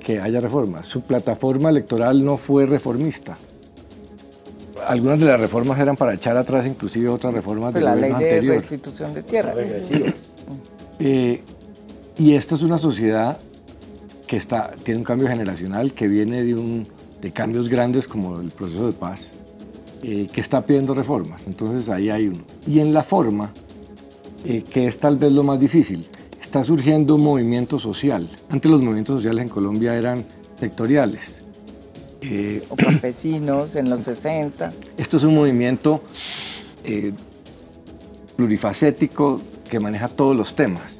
[0.00, 0.86] que haya reformas.
[0.86, 3.36] Su plataforma electoral no fue reformista.
[4.86, 8.10] Algunas de las reformas eran para echar atrás inclusive otras reformas pues del la ley
[8.10, 8.54] gobierno de anterior.
[8.56, 9.56] restitución de tierras.
[10.98, 11.42] Eh,
[12.18, 13.38] y esto es una sociedad
[14.30, 16.86] que está, tiene un cambio generacional que viene de, un,
[17.20, 19.32] de cambios grandes como el proceso de paz,
[20.04, 21.42] eh, que está pidiendo reformas.
[21.48, 22.44] Entonces ahí hay uno.
[22.64, 23.50] Y en la forma,
[24.44, 26.06] eh, que es tal vez lo más difícil,
[26.40, 28.30] está surgiendo un movimiento social.
[28.50, 30.24] Antes los movimientos sociales en Colombia eran
[30.60, 31.42] sectoriales.
[32.20, 34.72] Eh, o campesinos en los 60.
[34.96, 36.02] Esto es un movimiento
[38.36, 40.99] plurifacético que maneja todos los temas.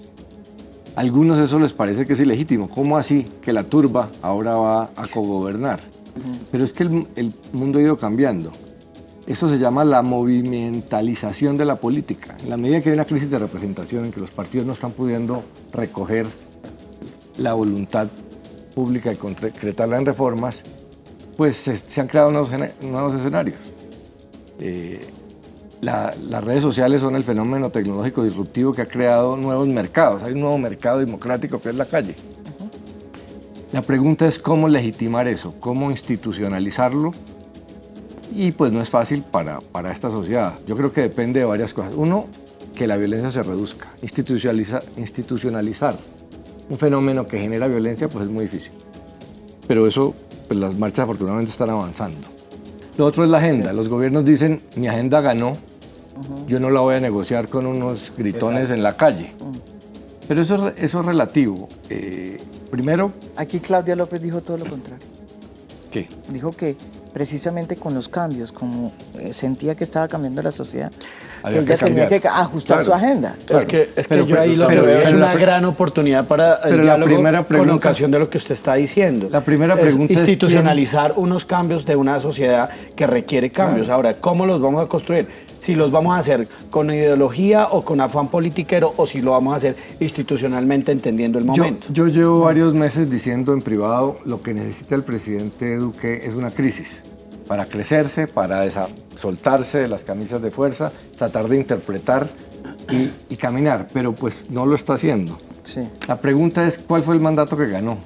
[0.97, 2.69] Algunos eso les parece que es ilegítimo.
[2.69, 5.81] ¿Cómo así que la turba ahora va a cogobernar?
[6.51, 8.51] Pero es que el, mundo ha ido cambiando.
[9.27, 12.37] Eso se llama la movimentalización de la política.
[12.43, 14.93] En la medida que hay una crisis de representación en que los partidos no están
[14.93, 16.27] pudiendo recoger
[17.39, 18.09] la voluntad
[18.75, 20.65] pública y concretarla en reformas,
[21.37, 22.51] pues se, han creado nuevos,
[22.83, 23.57] nuevos escenarios.
[24.59, 25.01] Eh,
[25.81, 30.23] la, las redes sociales son el fenómeno tecnológico disruptivo que ha creado nuevos mercados.
[30.23, 32.15] Hay un nuevo mercado democrático que es la calle.
[32.15, 32.71] Uh -huh.
[33.73, 37.13] La pregunta es cómo legitimar eso, cómo institucionalizarlo.
[38.35, 40.59] Y pues no es fácil para, para esta sociedad.
[40.67, 41.95] Yo creo que depende de varias cosas.
[41.97, 42.27] Uno,
[42.75, 43.89] que la violencia se reduzca.
[44.03, 45.97] Institucionalizar, institucionalizar
[46.69, 48.73] un fenómeno que genera violencia pues es muy difícil.
[49.67, 50.15] Pero eso,
[50.47, 52.40] pues las marchas afortunadamente están avanzando.
[52.97, 53.73] Lo otro es la agenda.
[53.73, 55.57] Los gobiernos dicen, mi agenda ganó,
[56.47, 59.33] yo no la voy a negociar con unos gritones en la calle.
[60.29, 61.69] Pero eso, eso es relativo.
[61.89, 62.39] Eh,
[62.71, 63.13] primero...
[63.37, 65.07] Aquí Claudia López dijo todo lo contrario.
[65.91, 66.09] ¿Qué?
[66.29, 66.77] Dijo que
[67.13, 70.93] precisamente con los cambios, como eh, sentía que estaba cambiando la sociedad,
[71.43, 72.85] que que ella tenía que ajustar Claro.
[72.91, 73.37] su agenda.
[73.49, 75.65] Es que, es que Pero- yo ahí lo que pero- veo es la una gran
[75.65, 79.29] oportunidad para el pero la diálogo primera con ocasión de lo que usted está diciendo.
[79.31, 83.89] La primera Es pregunta es institucionalizar unos cambios de una sociedad que requiere cambios.
[83.89, 85.27] Ahora, ¿cómo los vamos a construir?
[85.61, 89.53] Si los vamos a hacer con ideología o con afán politiquero o si lo vamos
[89.53, 91.89] a hacer institucionalmente entendiendo el Yo, momento.
[91.91, 96.51] yo llevo varios meses diciendo en privado lo que necesita el presidente Duque es una
[96.51, 97.03] crisis
[97.51, 98.65] para crecerse, para
[99.17, 102.29] soltarse de las camisas de fuerza, tratar de interpretar
[102.89, 105.37] y, y caminar, pero pues no lo está haciendo.
[105.65, 105.81] Sí.
[106.07, 107.99] La pregunta es cuál fue el mandato que ganó.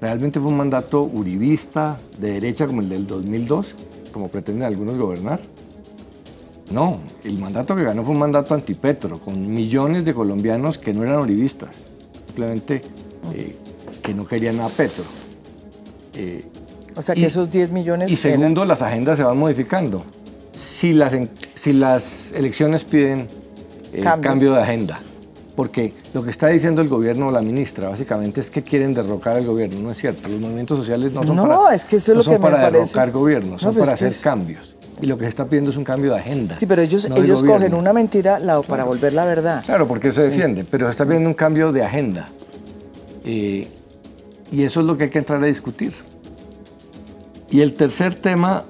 [0.00, 3.76] ¿Realmente fue un mandato uribista, de derecha como el del 2002,
[4.12, 5.38] como pretenden algunos gobernar?
[6.72, 11.04] No, el mandato que ganó fue un mandato antipetro, con millones de colombianos que no
[11.04, 11.84] eran uribistas,
[12.26, 12.82] simplemente
[13.36, 13.54] eh,
[14.02, 15.04] que no querían a Petro.
[16.14, 16.44] Eh,
[16.98, 20.04] O sea que Y- esos 10 millones y eran- segundo, las agendas se van modificando.
[20.52, 21.16] Si las,
[21.54, 23.28] si las elecciones piden
[23.92, 24.32] eh, Cambios.
[24.32, 25.00] cambio de agenda,
[25.54, 29.36] porque lo que está diciendo el gobierno o la ministra básicamente es que quieren derrocar
[29.36, 30.28] al gobierno, no es cierto.
[30.28, 32.42] Los movimientos sociales no son No, para, es que eso es lo son que me
[32.50, 32.78] para parece.
[32.80, 34.74] derrocar gobiernos, No, son pero para hacer es- cambios.
[35.00, 36.58] Y lo que se está pidiendo es un cambio de agenda.
[36.58, 39.62] Sí, pero ellos, no ellos cogen una mentira la, para volver la verdad.
[39.64, 42.28] Claro, porque se defiende, pero se está viendo un cambio de agenda.
[43.24, 43.68] Eh,
[44.50, 45.92] y eso es lo que hay que entrar a discutir.
[47.50, 48.64] Y el tercer tema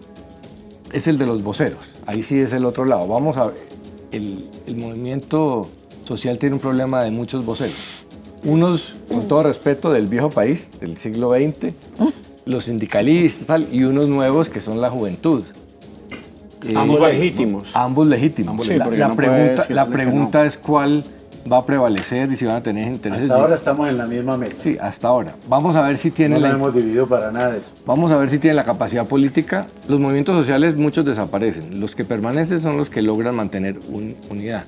[0.93, 1.93] es el de los voceros.
[2.07, 3.07] Ahí sí es el otro lado.
[3.07, 3.69] Vamos a ver.
[4.13, 5.69] El, el movimiento
[6.05, 8.05] social tiene un problema de muchos voceros.
[8.45, 11.75] Unos, con todo respeto, del viejo país, del siglo XX,
[12.47, 15.45] los sindicalistas y unos nuevos que son la juventud.
[16.65, 17.77] Eh, ambos legítimos.
[17.77, 18.67] Ambos legítimos.
[18.67, 21.05] Sí, la, pregunta, la pregunta es cuál
[21.51, 23.31] va a prevalecer y si van a tener intereses.
[23.31, 24.63] Hasta ahora estamos en la misma mesa.
[24.63, 25.35] Sí, hasta ahora.
[25.49, 26.51] Vamos a ver si tiene no la.
[26.51, 27.71] hemos dividido para nada eso.
[27.87, 29.67] Vamos a ver si tiene la capacidad política.
[29.89, 31.81] Los movimientos sociales, muchos desaparecen.
[31.81, 33.79] Los que permanecen son los que logran mantener
[34.31, 34.65] unidad.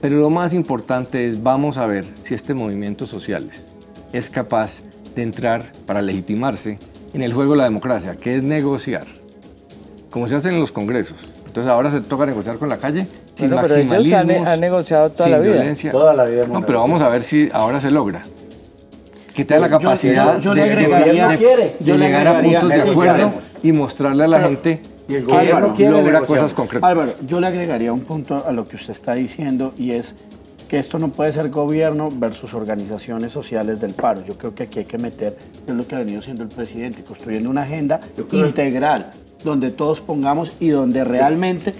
[0.00, 3.50] Pero lo más importante es, vamos a ver si este movimiento social
[4.12, 4.80] es capaz
[5.14, 6.78] de entrar para legitimarse
[7.12, 9.06] en el juego de la democracia, que es negociar,
[10.10, 11.28] como se hace en los congresos.
[11.50, 15.38] Entonces ahora se toca negociar con la calle sin pero ellos han, negociado toda la
[15.40, 15.54] vida.
[15.54, 15.90] Violencia.
[15.90, 18.22] Toda la vida no, pero vamos a ver si ahora se logra.
[19.34, 23.32] Que tenga la capacidad yo, le agregaría, de, llegar a puntos de acuerdo
[23.64, 26.88] y mostrarle a la gente y el gobierno que logra cosas concretas.
[26.88, 30.14] Álvaro, yo le agregaría un punto a lo que usted está diciendo y es
[30.68, 34.24] que esto no puede ser gobierno versus organizaciones sociales del paro.
[34.24, 35.36] Yo creo que aquí hay que meter,
[35.66, 37.98] es lo que ha venido siendo el presidente, construyendo una agenda
[38.30, 39.10] integral
[39.44, 41.74] donde todos pongamos y donde realmente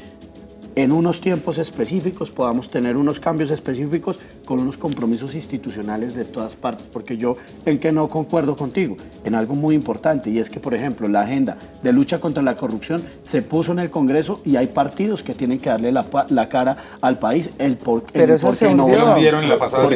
[0.76, 6.56] en unos tiempos específicos podamos tener unos cambios específicos con unos compromisos institucionales de todas
[6.56, 10.60] partes, porque yo en que no concuerdo contigo, en algo muy importante, y es que,
[10.60, 14.56] por ejemplo, la agenda de lucha contra la corrupción se puso en el Congreso y
[14.56, 18.52] hay partidos que tienen que darle la, la cara al país, el por, Pero eso
[18.52, 18.88] se no.
[18.88, 19.88] lo en la pasada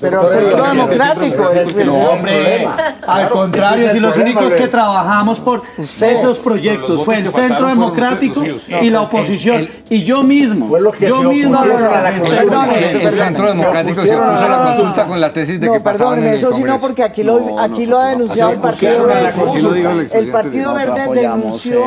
[0.00, 1.48] Pero el Centro Democrático.
[1.86, 2.66] No, hombre,
[3.06, 8.42] al contrario, si los únicos que trabajamos por esos proyectos fue el Centro Democrático
[8.82, 9.68] y la oposición
[10.00, 10.68] y yo mismo.
[10.68, 11.58] Fue lo que yo mismo.
[11.62, 16.62] el, Centro Democrático se puso la consulta con la tesis de que perdón, eso sí
[16.64, 20.08] no, porque aquí lo, aquí lo ha denunciado el Partido Verde.
[20.12, 21.80] El Partido Verde denunció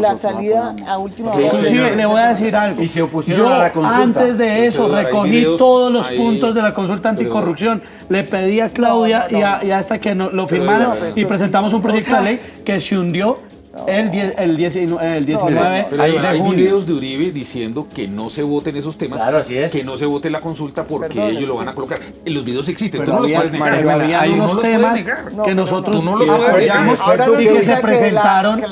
[0.00, 1.42] la salida a última hora.
[1.42, 2.82] Inclusive le voy a decir algo.
[2.82, 4.02] Y se opusieron a la consulta.
[4.02, 7.82] Antes de eso recogí todos los puntos de la consulta anticorrupción.
[8.08, 12.40] Le pedí a Claudia y hasta que lo firmaran y presentamos un proyecto de ley
[12.64, 13.38] que se hundió
[13.86, 18.42] el, 10, el, 19, el 19 hay, hay videos de Uribe diciendo que no se
[18.42, 19.72] voten esos temas, claro, así es.
[19.72, 21.98] que no se vote la consulta porque ellos lo van a colocar.
[22.24, 24.00] En los videos existen, tú no los puedes negar.
[24.02, 25.02] Había unos temas
[25.44, 27.00] que nosotros no, los apoyamos
[27.40, 28.62] y que se presentaron,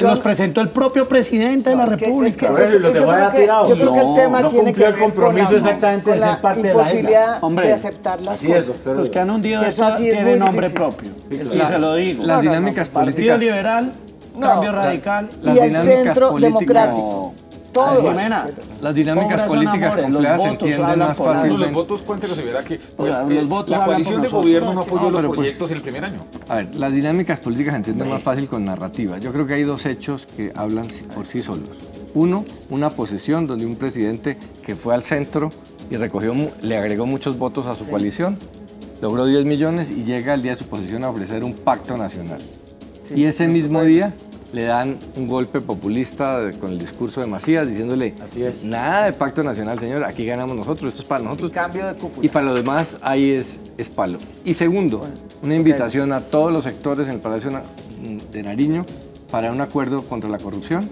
[0.00, 2.48] los presentó el propio presidente de la República.
[2.48, 6.68] Yo creo que el tema tiene que ver el compromiso exactamente de ser parte de
[6.68, 8.86] la imposibilidad de aceptar las cosas.
[8.86, 11.10] Los que han hundido eso tienen nombre propio.
[11.30, 12.24] Sí se lo digo.
[12.24, 13.38] Las dinámicas políticas.
[13.38, 13.97] liberal
[14.40, 15.30] Cambio radical.
[15.44, 17.34] y el centro democrático.
[17.72, 18.16] Todos.
[18.80, 21.58] Las dinámicas políticas complejas se entienden más fácilmente.
[21.58, 25.76] Los votos, cuéntenos verá que la coalición de gobierno no apoyó los pues, proyectos en
[25.76, 26.20] el primer año.
[26.48, 29.18] A ver, las dinámicas políticas se entienden más fácil con narrativa.
[29.18, 31.68] Yo creo que hay dos hechos que hablan por sí solos.
[32.14, 35.52] Uno, una posesión donde un presidente que fue al centro
[35.90, 36.32] y recogió,
[36.62, 38.38] le agregó muchos votos a su coalición,
[39.00, 42.40] logró 10 millones y llega al día de su posesión a ofrecer un pacto nacional.
[43.14, 44.12] y ese mismo día
[44.52, 48.64] le dan un golpe populista con el discurso de Macías diciéndole Así es.
[48.64, 51.50] nada de pacto nacional, señor, aquí ganamos nosotros, esto es para nosotros.
[51.50, 52.24] Y cambio de cúpula.
[52.24, 54.18] Y para lo demás ahí es, es palo.
[54.44, 55.02] Y segundo,
[55.42, 57.50] una invitación a todos los sectores en el Palacio
[58.32, 58.86] de Nariño
[59.30, 60.88] para un acuerdo contra la corrupción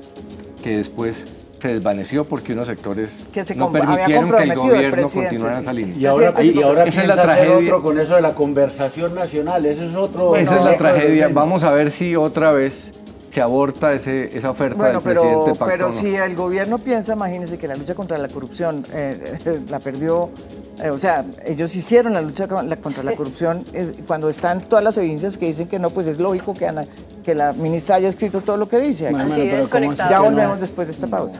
[0.62, 1.26] que después
[1.60, 3.24] se desvaneció porque unos sectores
[3.56, 5.96] no permitieron que el gobierno continuara en esa línea.
[5.96, 7.56] Y ahora, y ahora esa es la tragedia.
[7.56, 10.36] otro con eso de la conversación nacional, ese es otro...
[10.36, 11.28] Esa es la tragedia.
[11.28, 12.90] Vamos a ver si otra vez
[13.36, 17.68] se aborta ese, esa oferta del presidente Pacto, Pero si el gobierno piensa, imagínense que
[17.68, 20.30] la lucha contra la corrupción eh, la perdió,
[20.82, 23.62] eh, o sea, ellos hicieron la lucha contra la corrupción
[24.06, 26.66] cuando están todas las evidencias que dicen que no, pues es lógico que,
[27.22, 29.08] que la ministra haya escrito todo lo que dice.
[29.08, 29.50] Aquí.
[30.08, 31.38] ya volvemos después de esta pausa.